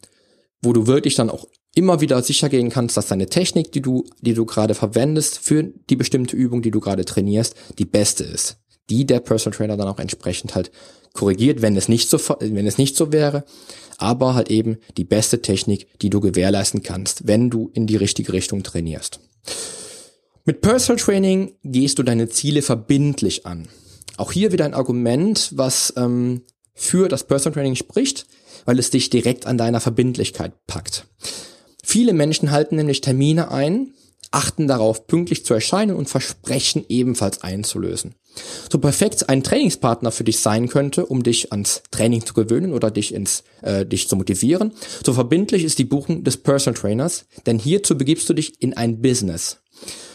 wo 0.62 0.72
du 0.72 0.86
wirklich 0.86 1.14
dann 1.14 1.28
auch 1.28 1.46
immer 1.74 2.00
wieder 2.00 2.22
sicher 2.22 2.48
gehen 2.48 2.70
kannst, 2.70 2.96
dass 2.96 3.08
deine 3.08 3.26
Technik, 3.26 3.72
die 3.72 3.82
du, 3.82 4.04
die 4.22 4.34
du 4.34 4.46
gerade 4.46 4.74
verwendest 4.74 5.38
für 5.38 5.64
die 5.64 5.96
bestimmte 5.96 6.34
Übung, 6.34 6.62
die 6.62 6.70
du 6.70 6.80
gerade 6.80 7.04
trainierst, 7.04 7.54
die 7.78 7.84
beste 7.84 8.24
ist. 8.24 8.56
Die 8.88 9.04
der 9.04 9.20
Personal 9.20 9.56
Trainer 9.56 9.76
dann 9.76 9.88
auch 9.88 9.98
entsprechend 9.98 10.54
halt 10.54 10.70
korrigiert, 11.12 11.62
wenn 11.62 11.76
es 11.76 11.88
nicht 11.88 12.08
so, 12.08 12.18
wenn 12.40 12.66
es 12.66 12.78
nicht 12.78 12.96
so 12.96 13.12
wäre, 13.12 13.44
aber 13.98 14.34
halt 14.34 14.50
eben 14.50 14.78
die 14.96 15.04
beste 15.04 15.42
Technik, 15.42 15.86
die 16.00 16.10
du 16.10 16.20
gewährleisten 16.20 16.82
kannst, 16.82 17.26
wenn 17.26 17.50
du 17.50 17.70
in 17.74 17.86
die 17.86 17.96
richtige 17.96 18.32
Richtung 18.32 18.62
trainierst. 18.62 19.20
Mit 20.44 20.60
Personal 20.62 21.02
Training 21.02 21.52
gehst 21.62 21.98
du 21.98 22.02
deine 22.02 22.28
Ziele 22.28 22.62
verbindlich 22.62 23.44
an. 23.44 23.68
Auch 24.16 24.32
hier 24.32 24.50
wieder 24.50 24.64
ein 24.64 24.74
Argument, 24.74 25.50
was 25.54 25.92
ähm, 25.96 26.42
für 26.74 27.08
das 27.08 27.24
Personal 27.24 27.54
Training 27.54 27.74
spricht, 27.74 28.26
weil 28.64 28.78
es 28.78 28.90
dich 28.90 29.10
direkt 29.10 29.46
an 29.46 29.58
deiner 29.58 29.80
Verbindlichkeit 29.80 30.52
packt. 30.66 31.06
Viele 31.84 32.12
Menschen 32.12 32.50
halten 32.50 32.76
nämlich 32.76 33.00
Termine 33.00 33.50
ein, 33.50 33.94
achten 34.30 34.68
darauf, 34.68 35.06
pünktlich 35.06 35.44
zu 35.44 35.54
erscheinen 35.54 35.96
und 35.96 36.08
versprechen 36.08 36.84
ebenfalls 36.88 37.42
einzulösen. 37.42 38.14
So 38.70 38.78
perfekt 38.78 39.28
ein 39.28 39.42
Trainingspartner 39.42 40.12
für 40.12 40.24
dich 40.24 40.40
sein 40.40 40.68
könnte, 40.68 41.06
um 41.06 41.22
dich 41.22 41.52
ans 41.52 41.82
Training 41.90 42.24
zu 42.24 42.34
gewöhnen 42.34 42.72
oder 42.72 42.90
dich 42.90 43.14
ins 43.14 43.44
äh, 43.62 43.86
dich 43.86 44.08
zu 44.08 44.16
motivieren, 44.16 44.72
so 45.04 45.12
verbindlich 45.12 45.64
ist 45.64 45.78
die 45.78 45.84
Buchung 45.84 46.24
des 46.24 46.36
Personal 46.36 46.78
Trainers, 46.78 47.26
denn 47.46 47.58
hierzu 47.58 47.96
begibst 47.96 48.28
du 48.28 48.34
dich 48.34 48.60
in 48.60 48.76
ein 48.76 49.00
Business. 49.00 49.58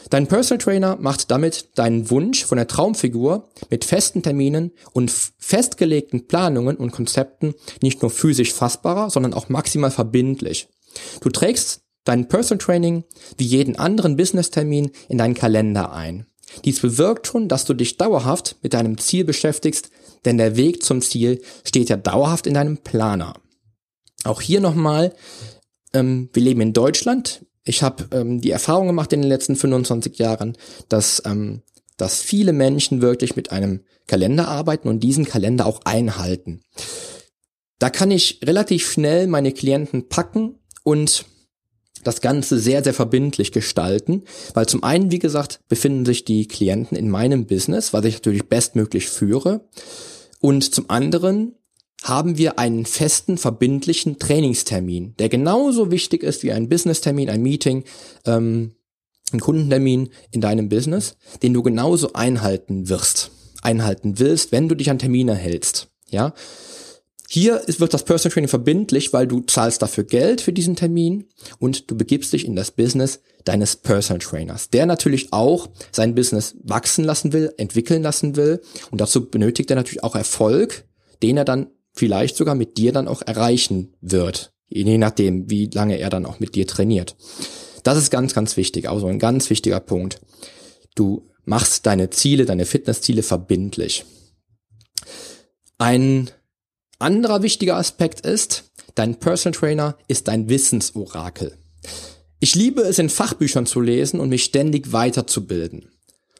Dein 0.10 0.28
Personal 0.28 0.64
Trainer 0.64 0.98
macht 1.00 1.32
damit 1.32 1.70
deinen 1.76 2.12
Wunsch 2.12 2.46
von 2.46 2.58
der 2.58 2.68
Traumfigur 2.68 3.50
mit 3.72 3.84
festen 3.84 4.22
Terminen 4.22 4.72
und 4.92 5.12
festgelegten 5.40 6.28
Planungen 6.28 6.78
und 6.78 6.92
Konzepten 6.92 7.56
nicht 7.82 8.02
nur 8.04 8.12
physisch 8.12 8.54
fassbarer, 8.54 9.10
sondern 9.10 9.34
auch 9.34 9.50
maximal 9.50 9.90
verbindlich. 9.90 10.68
Du 11.22 11.30
trägst 11.30 11.82
dein 12.04 12.28
Personal 12.28 12.64
Training 12.64 13.06
wie 13.38 13.46
jeden 13.46 13.78
anderen 13.78 14.16
Business-Termin 14.16 14.92
in 15.10 15.18
deinen 15.18 15.34
Kalender 15.34 15.94
ein. 15.94 16.28
Dies 16.66 16.80
bewirkt 16.80 17.28
schon, 17.28 17.48
dass 17.48 17.66
du 17.66 17.74
dich 17.74 17.98
dauerhaft 17.98 18.58
mit 18.62 18.74
deinem 18.74 18.98
Ziel 18.98 19.24
beschäftigst, 19.24 19.90
denn 20.26 20.38
der 20.38 20.56
Weg 20.56 20.84
zum 20.84 21.02
Ziel 21.02 21.42
steht 21.64 21.90
ja 21.90 21.98
dauerhaft 21.98 22.48
in 22.48 22.54
deinem 22.54 22.78
Planer. 22.78 23.34
Auch 24.24 24.42
hier 24.42 24.62
nochmal, 24.62 25.14
ähm, 25.94 26.30
wir 26.34 26.44
leben 26.44 26.62
in 26.62 26.74
Deutschland. 26.74 27.46
Ich 27.66 27.84
habe 27.84 28.08
ähm, 28.12 28.42
die 28.42 28.52
Erfahrung 28.52 28.88
gemacht 28.88 29.14
in 29.14 29.22
den 29.22 29.30
letzten 29.30 29.56
25 29.56 30.18
Jahren, 30.18 30.58
dass, 30.90 31.22
ähm, 31.26 31.62
dass 31.98 32.22
viele 32.22 32.54
Menschen 32.54 33.02
wirklich 33.02 33.36
mit 33.36 33.52
einem 33.52 33.82
Kalender 34.08 34.48
arbeiten 34.48 34.88
und 34.88 35.02
diesen 35.02 35.26
Kalender 35.26 35.66
auch 35.66 35.82
einhalten. 35.86 36.62
Da 37.80 37.90
kann 37.90 38.12
ich 38.12 38.40
relativ 38.44 38.90
schnell 38.90 39.28
meine 39.28 39.52
Klienten 39.52 40.08
packen 40.08 40.60
und 40.84 41.26
das 42.04 42.22
Ganze 42.22 42.60
sehr, 42.60 42.84
sehr 42.84 42.94
verbindlich 42.94 43.52
gestalten, 43.52 44.24
weil 44.54 44.66
zum 44.66 44.84
einen, 44.84 45.12
wie 45.12 45.20
gesagt, 45.20 45.60
befinden 45.68 46.06
sich 46.06 46.26
die 46.26 46.48
Klienten 46.48 46.98
in 46.98 47.10
meinem 47.10 47.46
Business, 47.46 47.94
was 47.94 48.06
ich 48.06 48.16
natürlich 48.16 48.48
bestmöglich 48.48 49.10
führe, 49.10 49.62
und 50.44 50.76
zum 50.76 50.90
anderen 50.90 51.56
haben 52.04 52.38
wir 52.38 52.60
einen 52.60 52.86
festen, 52.86 53.38
verbindlichen 53.38 54.20
Trainingstermin, 54.20 55.16
der 55.18 55.30
genauso 55.30 55.90
wichtig 55.90 56.22
ist 56.22 56.44
wie 56.44 56.52
ein 56.52 56.68
Business-Termin, 56.68 57.30
ein 57.30 57.42
Meeting, 57.42 57.86
ähm, 58.26 58.76
ein 59.32 59.40
Kundentermin 59.40 60.10
in 60.32 60.42
deinem 60.42 60.68
Business, 60.68 61.16
den 61.42 61.54
du 61.54 61.64
genauso 61.64 62.12
einhalten 62.12 62.90
wirst, 62.90 63.32
einhalten 63.62 64.20
willst, 64.20 64.52
wenn 64.52 64.68
du 64.68 64.76
dich 64.76 64.90
an 64.90 65.00
Termine 65.00 65.34
hältst. 65.34 65.88
Ja, 66.10 66.34
hier 67.34 67.64
wird 67.66 67.96
das 67.96 68.06
Personal 68.06 68.32
Training 68.32 68.48
verbindlich, 68.48 69.12
weil 69.12 69.26
du 69.26 69.40
zahlst 69.40 69.82
dafür 69.82 70.04
Geld 70.04 70.40
für 70.40 70.54
diesen 70.54 70.76
Termin 70.76 71.26
und 71.58 71.90
du 71.90 71.98
begibst 71.98 72.32
dich 72.32 72.46
in 72.46 72.56
das 72.56 72.70
Business 72.70 73.22
deines 73.44 73.76
Personal 73.76 74.20
Trainers, 74.20 74.70
der 74.70 74.86
natürlich 74.86 75.34
auch 75.34 75.68
sein 75.92 76.14
Business 76.14 76.56
wachsen 76.62 77.04
lassen 77.04 77.34
will, 77.34 77.52
entwickeln 77.58 78.04
lassen 78.04 78.36
will 78.36 78.62
und 78.92 79.02
dazu 79.02 79.32
benötigt 79.32 79.72
er 79.72 79.78
natürlich 79.78 80.04
auch 80.04 80.16
Erfolg, 80.16 80.86
den 81.24 81.38
er 81.38 81.44
dann 81.44 81.72
vielleicht 81.92 82.36
sogar 82.36 82.54
mit 82.54 82.78
dir 82.78 82.92
dann 82.92 83.08
auch 83.08 83.24
erreichen 83.24 83.96
wird, 84.00 84.54
je 84.68 85.00
nachdem, 85.00 85.50
wie 85.50 85.72
lange 85.74 85.98
er 85.98 86.12
dann 86.12 86.28
auch 86.28 86.40
mit 86.40 86.54
dir 86.54 86.68
trainiert. 86.68 87.16
Das 87.82 87.98
ist 87.98 88.12
ganz, 88.12 88.36
ganz 88.36 88.58
wichtig, 88.58 88.88
also 88.88 89.08
ein 89.08 89.18
ganz 89.18 89.50
wichtiger 89.50 89.80
Punkt. 89.80 90.22
Du 90.94 91.32
machst 91.46 91.88
deine 91.88 92.12
Ziele, 92.12 92.46
deine 92.46 92.68
Fitnessziele 92.68 93.24
verbindlich. 93.24 94.06
Ein 95.80 96.30
anderer 97.04 97.44
wichtiger 97.44 97.76
Aspekt 97.76 98.22
ist, 98.22 98.72
dein 98.96 99.20
Personal 99.20 99.60
Trainer 99.60 99.98
ist 100.08 100.30
dein 100.30 100.50
Wissensorakel. 100.50 101.58
Ich 102.40 102.56
liebe 102.56 102.82
es, 102.82 102.98
in 102.98 103.10
Fachbüchern 103.10 103.66
zu 103.66 103.82
lesen 103.82 104.20
und 104.20 104.30
mich 104.30 104.46
ständig 104.46 104.94
weiterzubilden. 104.94 105.90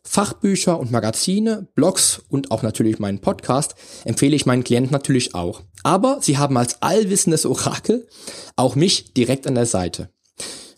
Fachbücher 0.06 0.80
und 0.80 0.92
Magazine, 0.92 1.68
Blogs 1.76 2.22
und 2.30 2.52
auch 2.52 2.62
natürlich 2.62 3.00
meinen 3.00 3.20
Podcast 3.20 3.76
empfehle 4.06 4.36
ich 4.36 4.46
meinen 4.46 4.64
Klienten 4.64 4.92
natürlich 4.92 5.36
auch. 5.36 5.62
Aber 5.84 6.20
sie 6.22 6.38
haben 6.38 6.58
als 6.58 6.82
allwissendes 6.82 7.46
Orakel 7.46 8.08
auch 8.56 8.76
mich 8.76 9.14
direkt 9.14 9.48
an 9.48 9.56
der 9.56 9.66
Seite. 9.66 10.10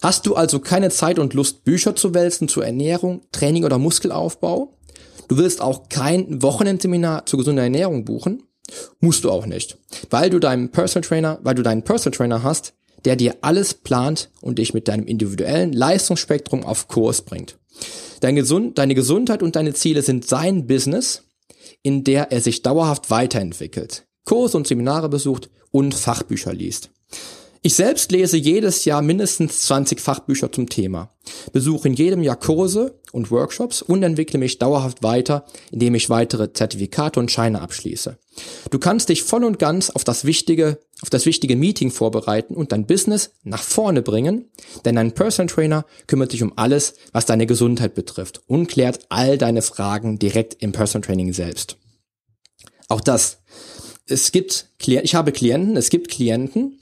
Hast 0.02 0.26
du 0.26 0.36
also 0.36 0.60
keine 0.60 0.90
Zeit 0.90 1.20
und 1.20 1.34
Lust, 1.34 1.64
Bücher 1.64 1.96
zu 1.96 2.14
wälzen 2.14 2.48
zur 2.48 2.66
Ernährung, 2.66 3.22
Training 3.32 3.66
oder 3.66 3.78
Muskelaufbau? 3.78 4.78
Du 5.28 5.38
willst 5.38 5.62
auch 5.62 5.90
kein 5.90 6.42
Wochenendseminar 6.42 7.26
zur 7.26 7.40
gesunden 7.40 7.64
Ernährung 7.64 8.06
buchen? 8.06 8.44
Musst 9.00 9.24
du 9.24 9.32
auch 9.32 9.46
nicht. 9.46 9.78
Weil 10.10 10.30
du 10.30 10.40
deinen 10.40 10.70
Personal 10.70 11.08
Trainer, 11.08 11.40
weil 11.44 11.56
du 11.56 11.64
deinen 11.64 11.84
Personal 11.84 12.18
Trainer 12.18 12.44
hast, 12.44 12.74
der 13.06 13.16
dir 13.16 13.38
alles 13.42 13.74
plant 13.74 14.30
und 14.42 14.58
dich 14.60 14.74
mit 14.74 14.88
deinem 14.88 15.06
individuellen 15.06 15.74
Leistungsspektrum 15.74 16.64
auf 16.64 16.88
Kurs 16.88 17.22
bringt. 17.22 17.58
Dein 18.22 18.36
Gesund, 18.36 18.78
deine 18.78 18.96
Gesundheit 18.96 19.44
und 19.44 19.56
deine 19.56 19.74
Ziele 19.74 20.02
sind 20.02 20.26
sein 20.28 20.66
Business, 20.66 21.24
in 21.84 22.04
der 22.04 22.32
er 22.32 22.42
sich 22.42 22.64
dauerhaft 22.64 23.12
weiterentwickelt, 23.12 24.08
Kurse 24.24 24.58
und 24.58 24.66
Seminare 24.66 25.10
besucht 25.10 25.50
und 25.72 25.94
Fachbücher 25.94 26.54
liest. 26.54 26.90
Ich 27.66 27.74
selbst 27.74 28.12
lese 28.12 28.38
jedes 28.38 28.86
Jahr 28.86 29.02
mindestens 29.02 29.64
20 29.64 30.00
Fachbücher 30.00 30.52
zum 30.52 30.70
Thema, 30.70 31.10
besuche 31.52 31.88
in 31.88 31.96
jedem 31.96 32.22
Jahr 32.22 32.36
Kurse 32.36 33.00
und 33.12 33.32
Workshops 33.32 33.82
und 33.82 34.04
entwickle 34.04 34.38
mich 34.38 34.60
dauerhaft 34.60 35.02
weiter, 35.02 35.48
indem 35.72 35.96
ich 35.96 36.12
weitere 36.12 36.54
Zertifikate 36.54 37.20
und 37.20 37.32
Scheine 37.32 37.64
abschließe. 37.64 38.20
Du 38.70 38.78
kannst 38.78 39.10
dich 39.10 39.24
voll 39.24 39.44
und 39.44 39.58
ganz 39.58 39.90
auf 39.90 40.04
das 40.04 40.26
wichtige, 40.26 40.78
auf 41.02 41.10
das 41.10 41.26
wichtige 41.26 41.56
Meeting 41.56 41.90
vorbereiten 41.90 42.54
und 42.54 42.72
dein 42.72 42.86
Business 42.86 43.32
nach 43.42 43.64
vorne 43.64 44.04
bringen, 44.04 44.52
denn 44.86 45.00
ein 45.00 45.14
Personal 45.14 45.52
Trainer 45.52 45.86
kümmert 46.06 46.30
sich 46.30 46.44
um 46.44 46.54
alles, 46.58 46.94
was 47.14 47.26
deine 47.26 47.48
Gesundheit 47.48 47.96
betrifft 47.96 48.44
und 48.46 48.68
klärt 48.68 49.08
all 49.10 49.40
deine 49.40 49.64
Fragen 49.64 50.20
direkt 50.20 50.62
im 50.62 50.72
Personal 50.72 51.08
Training 51.08 51.34
selbst. 51.34 51.78
Auch 52.90 53.02
das. 53.02 53.40
Es 54.06 54.32
gibt, 54.32 54.70
ich 54.86 55.16
habe 55.16 55.32
Klienten, 55.32 55.78
es 55.78 55.90
gibt 55.90 56.10
Klienten, 56.12 56.78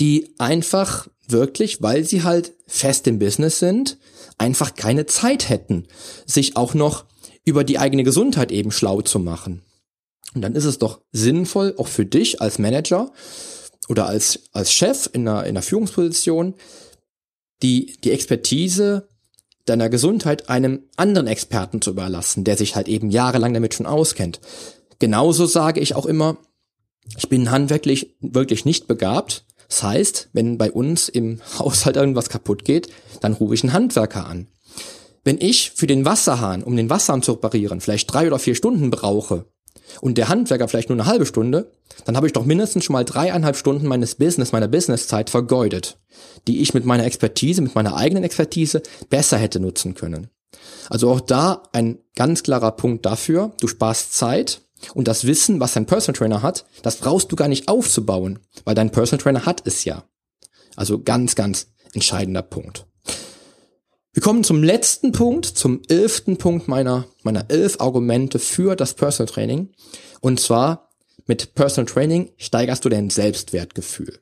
die 0.00 0.34
einfach 0.38 1.08
wirklich, 1.28 1.82
weil 1.82 2.04
sie 2.04 2.22
halt 2.22 2.52
fest 2.66 3.06
im 3.06 3.18
Business 3.18 3.58
sind, 3.58 3.98
einfach 4.38 4.74
keine 4.74 5.06
Zeit 5.06 5.48
hätten, 5.48 5.86
sich 6.26 6.56
auch 6.56 6.74
noch 6.74 7.06
über 7.44 7.64
die 7.64 7.78
eigene 7.78 8.04
Gesundheit 8.04 8.52
eben 8.52 8.70
schlau 8.70 9.02
zu 9.02 9.18
machen. 9.18 9.62
Und 10.34 10.42
dann 10.42 10.54
ist 10.54 10.64
es 10.64 10.78
doch 10.78 11.00
sinnvoll, 11.12 11.74
auch 11.78 11.88
für 11.88 12.04
dich 12.04 12.42
als 12.42 12.58
Manager 12.58 13.12
oder 13.88 14.06
als, 14.06 14.50
als 14.52 14.72
Chef 14.72 15.08
in 15.12 15.26
einer, 15.26 15.44
in 15.44 15.50
einer 15.50 15.62
Führungsposition, 15.62 16.54
die, 17.62 17.96
die 18.04 18.10
Expertise 18.10 19.08
deiner 19.64 19.88
Gesundheit 19.88 20.48
einem 20.50 20.84
anderen 20.96 21.26
Experten 21.26 21.80
zu 21.80 21.90
überlassen, 21.90 22.44
der 22.44 22.56
sich 22.56 22.76
halt 22.76 22.88
eben 22.88 23.10
jahrelang 23.10 23.54
damit 23.54 23.74
schon 23.74 23.86
auskennt. 23.86 24.40
Genauso 24.98 25.46
sage 25.46 25.80
ich 25.80 25.94
auch 25.94 26.06
immer, 26.06 26.36
ich 27.16 27.28
bin 27.28 27.50
handwerklich 27.50 28.16
wirklich 28.20 28.64
nicht 28.64 28.86
begabt, 28.86 29.45
das 29.68 29.82
heißt, 29.82 30.30
wenn 30.32 30.58
bei 30.58 30.70
uns 30.70 31.08
im 31.08 31.40
Haushalt 31.58 31.96
irgendwas 31.96 32.28
kaputt 32.28 32.64
geht, 32.64 32.88
dann 33.20 33.32
rufe 33.32 33.54
ich 33.54 33.62
einen 33.62 33.72
Handwerker 33.72 34.26
an. 34.26 34.48
Wenn 35.24 35.40
ich 35.40 35.72
für 35.72 35.88
den 35.88 36.04
Wasserhahn, 36.04 36.62
um 36.62 36.76
den 36.76 36.88
Wasserhahn 36.88 37.22
zu 37.22 37.32
reparieren, 37.32 37.80
vielleicht 37.80 38.12
drei 38.12 38.28
oder 38.28 38.38
vier 38.38 38.54
Stunden 38.54 38.90
brauche 38.90 39.46
und 40.00 40.18
der 40.18 40.28
Handwerker 40.28 40.68
vielleicht 40.68 40.88
nur 40.88 40.96
eine 40.96 41.06
halbe 41.06 41.26
Stunde, 41.26 41.72
dann 42.04 42.16
habe 42.16 42.28
ich 42.28 42.32
doch 42.32 42.44
mindestens 42.44 42.84
schon 42.84 42.92
mal 42.92 43.04
dreieinhalb 43.04 43.56
Stunden 43.56 43.86
meines 43.86 44.14
Business, 44.14 44.52
meiner 44.52 44.68
Businesszeit 44.68 45.30
vergeudet, 45.30 45.98
die 46.46 46.60
ich 46.60 46.74
mit 46.74 46.84
meiner 46.84 47.04
Expertise, 47.04 47.60
mit 47.60 47.74
meiner 47.74 47.96
eigenen 47.96 48.22
Expertise 48.22 48.82
besser 49.10 49.36
hätte 49.36 49.58
nutzen 49.58 49.94
können. 49.94 50.28
Also 50.88 51.10
auch 51.10 51.20
da 51.20 51.64
ein 51.72 51.98
ganz 52.14 52.42
klarer 52.42 52.72
Punkt 52.72 53.04
dafür, 53.04 53.52
du 53.60 53.66
sparst 53.66 54.14
Zeit, 54.14 54.60
und 54.94 55.08
das 55.08 55.26
Wissen, 55.26 55.60
was 55.60 55.74
dein 55.74 55.86
Personal 55.86 56.18
Trainer 56.18 56.42
hat, 56.42 56.64
das 56.82 56.96
brauchst 56.96 57.32
du 57.32 57.36
gar 57.36 57.48
nicht 57.48 57.68
aufzubauen, 57.68 58.38
weil 58.64 58.74
dein 58.74 58.90
Personal 58.90 59.22
Trainer 59.22 59.46
hat 59.46 59.66
es 59.66 59.84
ja. 59.84 60.04
Also 60.76 61.02
ganz, 61.02 61.34
ganz 61.34 61.68
entscheidender 61.94 62.42
Punkt. 62.42 62.86
Wir 64.12 64.22
kommen 64.22 64.44
zum 64.44 64.62
letzten 64.62 65.12
Punkt, 65.12 65.44
zum 65.44 65.82
elften 65.88 66.38
Punkt 66.38 66.68
meiner, 66.68 67.06
meiner 67.22 67.46
elf 67.48 67.80
Argumente 67.80 68.38
für 68.38 68.74
das 68.74 68.94
Personal 68.94 69.30
Training. 69.30 69.74
Und 70.20 70.40
zwar 70.40 70.88
mit 71.26 71.54
Personal 71.54 71.92
Training 71.92 72.30
steigerst 72.38 72.84
du 72.84 72.88
dein 72.88 73.10
Selbstwertgefühl. 73.10 74.18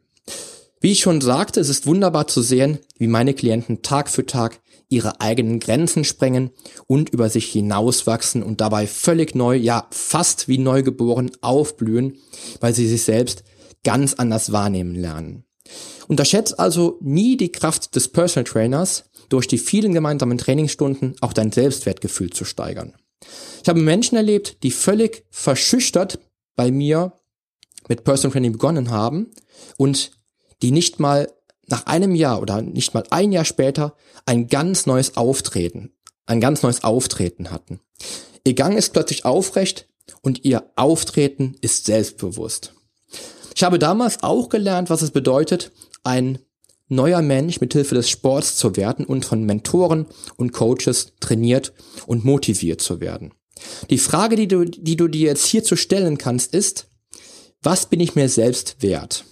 Wie 0.81 0.93
ich 0.93 1.01
schon 1.01 1.21
sagte, 1.21 1.61
es 1.61 1.69
ist 1.69 1.87
wunderbar 1.87 2.27
zu 2.27 2.43
sehen, 2.43 2.79
wie 2.99 3.07
meine 3.07 3.35
Klienten 3.35 3.83
Tag 3.83 4.11
für 4.11 4.27
Tag 4.27 4.61
ihre 4.95 5.21
eigenen 5.21 5.61
Grenzen 5.61 6.05
sprengen 6.05 6.51
und 6.87 7.11
über 7.11 7.29
sich 7.29 7.51
hinauswachsen 7.51 8.43
und 8.43 8.61
dabei 8.61 8.87
völlig 8.87 9.35
neu, 9.35 9.57
ja 9.57 9.87
fast 9.91 10.49
wie 10.49 10.59
neugeboren 10.59 11.31
aufblühen, 11.41 12.19
weil 12.61 12.75
sie 12.75 12.89
sich 12.89 13.05
selbst 13.05 13.45
ganz 13.83 14.15
anders 14.15 14.53
wahrnehmen 14.53 14.95
lernen. 14.95 15.45
Unterschätzt 16.09 16.59
also 16.59 16.99
nie 17.01 17.37
die 17.37 17.53
Kraft 17.53 17.97
des 17.97 18.09
Personal 18.09 18.45
Trainers, 18.45 19.05
durch 19.29 19.49
die 19.49 19.59
vielen 19.59 19.95
gemeinsamen 19.95 20.39
Trainingsstunden 20.39 21.17
auch 21.21 21.33
dein 21.33 21.51
Selbstwertgefühl 21.51 22.31
zu 22.31 22.45
steigern. 22.45 22.95
Ich 23.63 23.69
habe 23.69 23.81
Menschen 23.81 24.17
erlebt, 24.17 24.63
die 24.63 24.71
völlig 24.71 25.25
verschüchtert 25.31 26.19
bei 26.57 26.71
mir 26.71 27.13
mit 27.89 28.05
Personal 28.05 28.33
Training 28.33 28.53
begonnen 28.53 28.91
haben 28.91 29.31
und 29.77 30.13
die 30.63 30.71
nicht 30.71 31.01
mal 31.01 31.33
nach 31.69 31.87
einem 31.87 32.15
Jahr 32.15 32.41
oder 32.41 32.63
nicht 32.63 32.95
mal 32.95 33.05
ein 33.11 33.33
Jahr 33.33 33.45
später 33.45 33.97
ein 34.27 34.49
ganz 34.49 34.87
neues 34.87 35.17
Auftreten, 35.17 35.93
ein 36.27 36.41
ganz 36.41 36.63
neues 36.63 36.85
Auftreten 36.85 37.51
hatten. 37.51 37.81
Ihr 38.45 38.55
Gang 38.55 38.77
ist 38.77 38.93
plötzlich 38.93 39.25
aufrecht 39.25 39.89
und 40.23 40.45
ihr 40.45 40.71
Auftreten 40.77 41.57
ist 41.61 41.87
selbstbewusst. 41.87 42.75
Ich 43.55 43.63
habe 43.63 43.79
damals 43.79 44.23
auch 44.23 44.49
gelernt, 44.49 44.91
was 44.91 45.03
es 45.03 45.11
bedeutet, 45.11 45.73
ein 46.03 46.39
neuer 46.89 47.23
Mensch 47.23 47.61
mit 47.61 47.73
Hilfe 47.73 47.95
des 47.95 48.11
Sports 48.11 48.57
zu 48.57 48.77
werden 48.77 49.05
und 49.05 49.25
von 49.25 49.45
Mentoren 49.45 50.07
und 50.37 50.53
Coaches 50.53 51.13
trainiert 51.21 51.73
und 52.07 52.25
motiviert 52.25 52.81
zu 52.81 53.01
werden. 53.01 53.33
Die 53.91 53.99
Frage, 53.99 54.37
die 54.37 54.49
du, 54.49 54.65
die 54.65 54.97
du 54.97 55.09
dir 55.09 55.29
jetzt 55.29 55.47
hierzu 55.47 55.77
stellen 55.77 56.19
kannst, 56.19 56.55
ist, 56.55 56.89
was 57.63 57.87
bin 57.87 58.01
ich 58.01 58.15
mir 58.15 58.29
selbst 58.29 58.83
wert? 58.83 59.25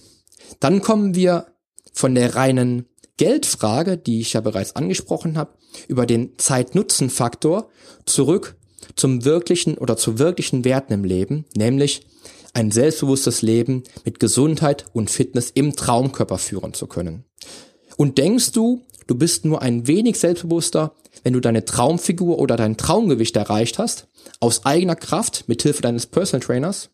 Dann 0.60 0.80
kommen 0.80 1.14
wir 1.14 1.51
von 1.92 2.14
der 2.14 2.34
reinen 2.34 2.86
Geldfrage, 3.16 3.98
die 3.98 4.20
ich 4.20 4.32
ja 4.32 4.40
bereits 4.40 4.74
angesprochen 4.74 5.36
habe, 5.36 5.52
über 5.88 6.06
den 6.06 6.38
Zeit-Nutzen-Faktor 6.38 7.68
zurück 8.06 8.56
zum 8.96 9.24
wirklichen 9.24 9.78
oder 9.78 9.96
zu 9.96 10.18
wirklichen 10.18 10.64
Werten 10.64 10.92
im 10.92 11.04
Leben, 11.04 11.44
nämlich 11.54 12.06
ein 12.54 12.70
selbstbewusstes 12.70 13.42
Leben 13.42 13.84
mit 14.04 14.20
Gesundheit 14.20 14.86
und 14.92 15.10
Fitness 15.10 15.50
im 15.50 15.74
Traumkörper 15.74 16.38
führen 16.38 16.74
zu 16.74 16.86
können. 16.86 17.24
Und 17.96 18.18
denkst 18.18 18.52
du, 18.52 18.82
du 19.06 19.14
bist 19.14 19.44
nur 19.44 19.62
ein 19.62 19.86
wenig 19.86 20.18
selbstbewusster, 20.18 20.94
wenn 21.22 21.32
du 21.32 21.40
deine 21.40 21.64
Traumfigur 21.64 22.38
oder 22.38 22.56
dein 22.56 22.76
Traumgewicht 22.76 23.36
erreicht 23.36 23.78
hast, 23.78 24.08
aus 24.40 24.66
eigener 24.66 24.96
Kraft 24.96 25.44
mit 25.46 25.62
Hilfe 25.62 25.82
deines 25.82 26.06
Personal 26.06 26.44
Trainers? 26.44 26.90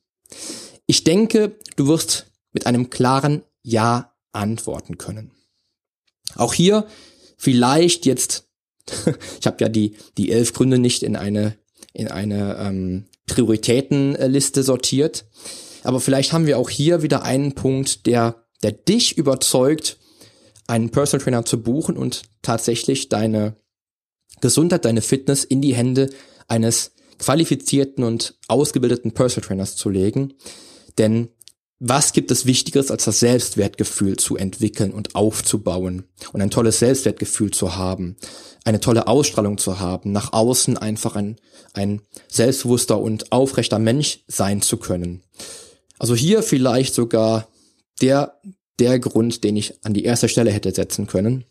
Ich 0.86 1.04
denke, 1.04 1.56
du 1.76 1.88
wirst 1.88 2.26
mit 2.52 2.66
einem 2.66 2.90
klaren 2.90 3.42
Ja 3.62 4.14
antworten 4.32 4.98
können. 4.98 5.32
Auch 6.36 6.54
hier 6.54 6.86
vielleicht 7.36 8.06
jetzt, 8.06 8.48
ich 9.40 9.46
habe 9.46 9.56
ja 9.60 9.68
die, 9.68 9.96
die 10.16 10.30
elf 10.30 10.52
Gründe 10.52 10.78
nicht 10.78 11.02
in 11.02 11.16
eine, 11.16 11.56
in 11.92 12.08
eine 12.08 12.56
ähm, 12.58 13.06
Prioritätenliste 13.26 14.62
sortiert, 14.62 15.26
aber 15.82 16.00
vielleicht 16.00 16.32
haben 16.32 16.46
wir 16.46 16.58
auch 16.58 16.70
hier 16.70 17.02
wieder 17.02 17.22
einen 17.22 17.54
Punkt, 17.54 18.06
der, 18.06 18.44
der 18.62 18.72
dich 18.72 19.16
überzeugt, 19.16 19.98
einen 20.66 20.90
Personal 20.90 21.24
Trainer 21.24 21.44
zu 21.44 21.62
buchen 21.62 21.96
und 21.96 22.22
tatsächlich 22.42 23.08
deine 23.08 23.56
Gesundheit, 24.40 24.84
deine 24.84 25.02
Fitness 25.02 25.44
in 25.44 25.62
die 25.62 25.74
Hände 25.74 26.10
eines 26.46 26.92
qualifizierten 27.18 28.04
und 28.04 28.38
ausgebildeten 28.48 29.12
Personal 29.12 29.48
Trainers 29.48 29.76
zu 29.76 29.88
legen. 29.88 30.34
Denn 30.98 31.28
was 31.80 32.12
gibt 32.12 32.30
es 32.30 32.44
Wichtigeres, 32.44 32.90
als 32.90 33.04
das 33.04 33.20
Selbstwertgefühl 33.20 34.16
zu 34.16 34.36
entwickeln 34.36 34.92
und 34.92 35.14
aufzubauen 35.14 36.04
und 36.32 36.42
ein 36.42 36.50
tolles 36.50 36.80
Selbstwertgefühl 36.80 37.52
zu 37.52 37.76
haben, 37.76 38.16
eine 38.64 38.80
tolle 38.80 39.06
Ausstrahlung 39.06 39.58
zu 39.58 39.78
haben, 39.78 40.10
nach 40.10 40.32
außen 40.32 40.76
einfach 40.76 41.14
ein, 41.14 41.36
ein 41.74 42.02
selbstbewusster 42.28 43.00
und 43.00 43.30
aufrechter 43.30 43.78
Mensch 43.78 44.24
sein 44.26 44.60
zu 44.60 44.76
können. 44.78 45.22
Also 45.98 46.16
hier 46.16 46.42
vielleicht 46.42 46.94
sogar 46.94 47.48
der, 48.00 48.40
der 48.80 48.98
Grund, 48.98 49.44
den 49.44 49.56
ich 49.56 49.74
an 49.84 49.94
die 49.94 50.04
erste 50.04 50.28
Stelle 50.28 50.50
hätte 50.50 50.72
setzen 50.74 51.06
können. 51.06 51.44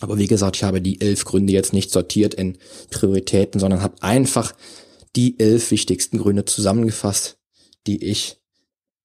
Aber 0.00 0.18
wie 0.18 0.26
gesagt, 0.26 0.56
ich 0.56 0.64
habe 0.64 0.82
die 0.82 1.00
elf 1.00 1.24
Gründe 1.24 1.52
jetzt 1.52 1.72
nicht 1.72 1.90
sortiert 1.90 2.34
in 2.34 2.58
Prioritäten, 2.90 3.60
sondern 3.60 3.80
habe 3.80 4.02
einfach 4.02 4.54
die 5.16 5.38
elf 5.38 5.70
wichtigsten 5.70 6.18
Gründe 6.18 6.44
zusammengefasst, 6.44 7.38
die 7.86 8.04
ich 8.04 8.38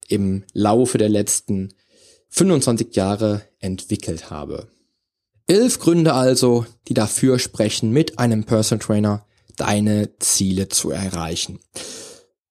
im 0.09 0.43
Laufe 0.53 0.97
der 0.97 1.09
letzten 1.09 1.69
25 2.29 2.95
Jahre 2.95 3.41
entwickelt 3.59 4.29
habe. 4.29 4.67
Elf 5.47 5.79
Gründe 5.79 6.13
also, 6.13 6.65
die 6.87 6.93
dafür 6.93 7.39
sprechen, 7.39 7.91
mit 7.91 8.19
einem 8.19 8.43
Personal 8.43 8.85
Trainer 8.85 9.25
deine 9.57 10.09
Ziele 10.19 10.69
zu 10.69 10.91
erreichen. 10.91 11.59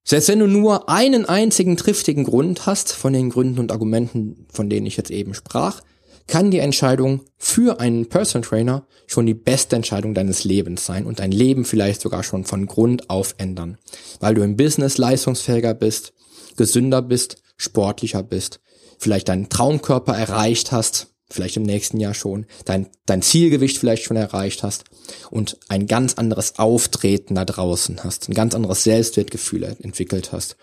Selbst 0.04 0.28
wenn 0.28 0.40
du 0.40 0.46
nur 0.46 0.88
einen 0.88 1.26
einzigen 1.26 1.76
triftigen 1.76 2.24
Grund 2.24 2.66
hast 2.66 2.92
von 2.92 3.12
den 3.12 3.30
Gründen 3.30 3.60
und 3.60 3.72
Argumenten, 3.72 4.46
von 4.50 4.70
denen 4.70 4.86
ich 4.86 4.96
jetzt 4.96 5.10
eben 5.10 5.34
sprach, 5.34 5.82
kann 6.26 6.50
die 6.50 6.58
Entscheidung 6.58 7.22
für 7.36 7.80
einen 7.80 8.08
Personal 8.08 8.48
Trainer 8.48 8.86
schon 9.06 9.26
die 9.26 9.34
beste 9.34 9.76
Entscheidung 9.76 10.14
deines 10.14 10.44
Lebens 10.44 10.84
sein 10.84 11.06
und 11.06 11.18
dein 11.18 11.32
Leben 11.32 11.64
vielleicht 11.64 12.00
sogar 12.00 12.22
schon 12.22 12.44
von 12.44 12.66
Grund 12.66 13.10
auf 13.10 13.34
ändern, 13.38 13.78
weil 14.20 14.34
du 14.34 14.42
im 14.42 14.56
Business 14.56 14.98
leistungsfähiger 14.98 15.74
bist, 15.74 16.12
gesünder 16.56 17.02
bist, 17.02 17.42
sportlicher 17.58 18.22
bist, 18.22 18.60
vielleicht 18.98 19.28
deinen 19.28 19.50
Traumkörper 19.50 20.16
erreicht 20.16 20.72
hast, 20.72 21.08
vielleicht 21.30 21.58
im 21.58 21.62
nächsten 21.64 22.00
Jahr 22.00 22.14
schon, 22.14 22.46
dein, 22.64 22.86
dein 23.04 23.20
Zielgewicht 23.20 23.76
vielleicht 23.76 24.04
schon 24.04 24.16
erreicht 24.16 24.62
hast 24.62 24.84
und 25.30 25.58
ein 25.68 25.86
ganz 25.86 26.14
anderes 26.14 26.58
Auftreten 26.58 27.34
da 27.34 27.44
draußen 27.44 28.02
hast, 28.02 28.28
ein 28.28 28.34
ganz 28.34 28.54
anderes 28.54 28.84
Selbstwertgefühl 28.84 29.64
entwickelt 29.64 30.32
hast. 30.32 30.56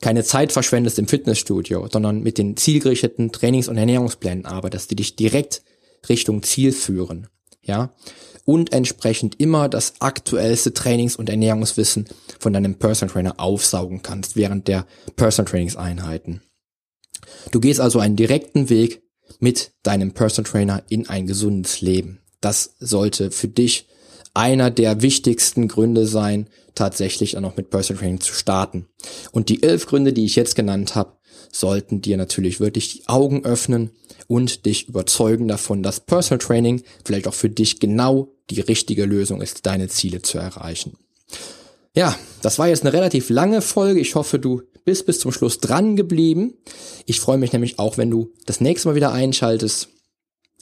Keine 0.00 0.24
Zeit 0.24 0.52
verschwendest 0.52 0.98
im 0.98 1.08
Fitnessstudio, 1.08 1.86
sondern 1.92 2.22
mit 2.22 2.38
den 2.38 2.56
zielgerichteten 2.56 3.30
Trainings- 3.32 3.68
und 3.68 3.76
Ernährungsplänen 3.76 4.46
arbeitest, 4.46 4.90
die 4.90 4.96
dich 4.96 5.16
direkt 5.16 5.62
Richtung 6.08 6.42
Ziel 6.42 6.72
führen. 6.72 7.28
Ja, 7.62 7.90
und 8.46 8.72
entsprechend 8.72 9.38
immer 9.38 9.68
das 9.68 10.00
aktuellste 10.00 10.72
Trainings- 10.72 11.16
und 11.16 11.28
Ernährungswissen 11.28 12.06
von 12.38 12.54
deinem 12.54 12.76
Personal 12.76 13.12
Trainer 13.12 13.34
aufsaugen 13.38 14.02
kannst 14.02 14.36
während 14.36 14.68
der 14.68 14.86
Personal 15.16 15.50
Trainingseinheiten. 15.50 16.40
Du 17.50 17.60
gehst 17.60 17.80
also 17.80 17.98
einen 17.98 18.16
direkten 18.16 18.70
Weg 18.70 19.02
mit 19.40 19.72
deinem 19.82 20.12
Personal 20.12 20.50
Trainer 20.50 20.82
in 20.88 21.08
ein 21.08 21.26
gesundes 21.26 21.80
Leben. 21.80 22.20
Das 22.40 22.76
sollte 22.78 23.30
für 23.30 23.48
dich 23.48 23.88
einer 24.32 24.70
der 24.70 25.02
wichtigsten 25.02 25.66
Gründe 25.66 26.06
sein, 26.06 26.48
tatsächlich 26.74 27.32
dann 27.32 27.44
auch 27.44 27.56
mit 27.56 27.70
Personal 27.70 28.00
Training 28.00 28.20
zu 28.20 28.32
starten. 28.32 28.86
Und 29.32 29.48
die 29.48 29.62
elf 29.62 29.86
Gründe, 29.86 30.12
die 30.12 30.24
ich 30.24 30.36
jetzt 30.36 30.54
genannt 30.54 30.94
habe, 30.94 31.16
sollten 31.52 32.00
dir 32.02 32.16
natürlich 32.16 32.60
wirklich 32.60 32.92
die 32.92 33.08
Augen 33.08 33.44
öffnen 33.44 33.90
und 34.26 34.66
dich 34.66 34.88
überzeugen 34.88 35.48
davon, 35.48 35.82
dass 35.82 36.00
Personal 36.00 36.38
Training 36.38 36.82
vielleicht 37.04 37.28
auch 37.28 37.34
für 37.34 37.50
dich 37.50 37.80
genau 37.80 38.32
die 38.50 38.60
richtige 38.60 39.04
Lösung 39.04 39.40
ist, 39.40 39.66
deine 39.66 39.88
Ziele 39.88 40.22
zu 40.22 40.38
erreichen. 40.38 40.96
Ja, 41.94 42.16
das 42.42 42.58
war 42.58 42.68
jetzt 42.68 42.82
eine 42.82 42.92
relativ 42.92 43.30
lange 43.30 43.62
Folge. 43.62 44.00
Ich 44.00 44.14
hoffe, 44.14 44.38
du 44.38 44.62
bist 44.84 45.06
bis 45.06 45.18
zum 45.18 45.32
Schluss 45.32 45.60
dran 45.60 45.96
geblieben. 45.96 46.54
Ich 47.06 47.20
freue 47.20 47.38
mich 47.38 47.52
nämlich 47.52 47.78
auch, 47.78 47.96
wenn 47.96 48.10
du 48.10 48.32
das 48.44 48.60
nächste 48.60 48.88
Mal 48.88 48.94
wieder 48.94 49.12
einschaltest, 49.12 49.88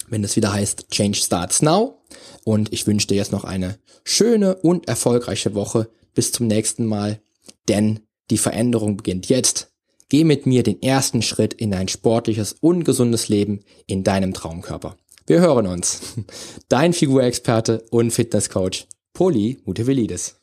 wenn 0.09 0.25
es 0.25 0.37
wieder 0.37 0.53
heißt 0.53 0.91
Change 0.91 1.19
Starts 1.19 1.61
Now. 1.61 1.99
Und 2.45 2.73
ich 2.73 2.87
wünsche 2.87 3.09
dir 3.09 3.17
jetzt 3.17 3.33
noch 3.33 3.45
eine 3.45 3.79
schöne 4.05 4.57
und 4.57 4.89
erfolgreiche 4.89 5.55
Woche. 5.55 5.91
Bis 6.15 6.31
zum 6.31 6.47
nächsten 6.47 6.87
Mal, 6.87 7.21
denn 7.69 8.01
die 8.31 8.39
Veränderung 8.39 8.97
beginnt 8.97 9.29
jetzt. 9.29 9.74
Geh 10.15 10.23
mit 10.23 10.47
mir 10.47 10.63
den 10.63 10.81
ersten 10.81 11.23
Schritt 11.23 11.55
in 11.55 11.75
ein 11.75 11.89
sportliches 11.89 12.53
und 12.61 12.85
gesundes 12.85 13.29
Leben 13.29 13.65
in 13.89 14.05
deinem 14.05 14.33
Traumkörper. 14.33 14.97
Wir 15.27 15.41
hören 15.41 15.67
uns. 15.67 16.15
Dein 16.69 16.93
Figurexperte 16.93 17.85
und 17.91 18.13
Fitnesscoach 18.13 18.87
Poli 19.13 19.59
Mutevelidis. 19.65 20.37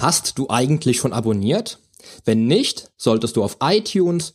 Hast 0.00 0.36
du 0.36 0.50
eigentlich 0.50 0.96
schon 0.96 1.12
abonniert? 1.12 1.78
Wenn 2.24 2.48
nicht, 2.48 2.90
solltest 2.96 3.36
du 3.36 3.44
auf 3.44 3.58
iTunes 3.60 4.34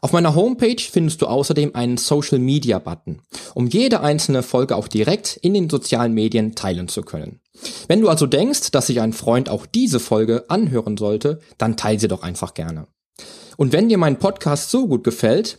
Auf 0.00 0.12
meiner 0.12 0.34
Homepage 0.34 0.80
findest 0.80 1.20
du 1.20 1.26
außerdem 1.26 1.74
einen 1.74 1.98
Social 1.98 2.38
Media 2.38 2.78
Button, 2.78 3.20
um 3.54 3.66
jede 3.66 4.00
einzelne 4.00 4.42
Folge 4.42 4.76
auch 4.76 4.88
direkt 4.88 5.36
in 5.36 5.52
den 5.52 5.68
sozialen 5.68 6.14
Medien 6.14 6.54
teilen 6.54 6.88
zu 6.88 7.02
können. 7.02 7.40
Wenn 7.88 8.00
du 8.00 8.08
also 8.08 8.26
denkst, 8.26 8.70
dass 8.70 8.86
sich 8.86 9.00
ein 9.00 9.12
Freund 9.12 9.50
auch 9.50 9.66
diese 9.66 10.00
Folge 10.00 10.44
anhören 10.48 10.96
sollte, 10.96 11.40
dann 11.58 11.76
teile 11.76 12.00
sie 12.00 12.08
doch 12.08 12.22
einfach 12.22 12.54
gerne. 12.54 12.86
Und 13.58 13.74
wenn 13.74 13.90
dir 13.90 13.98
mein 13.98 14.18
Podcast 14.18 14.70
so 14.70 14.88
gut 14.88 15.04
gefällt, 15.04 15.58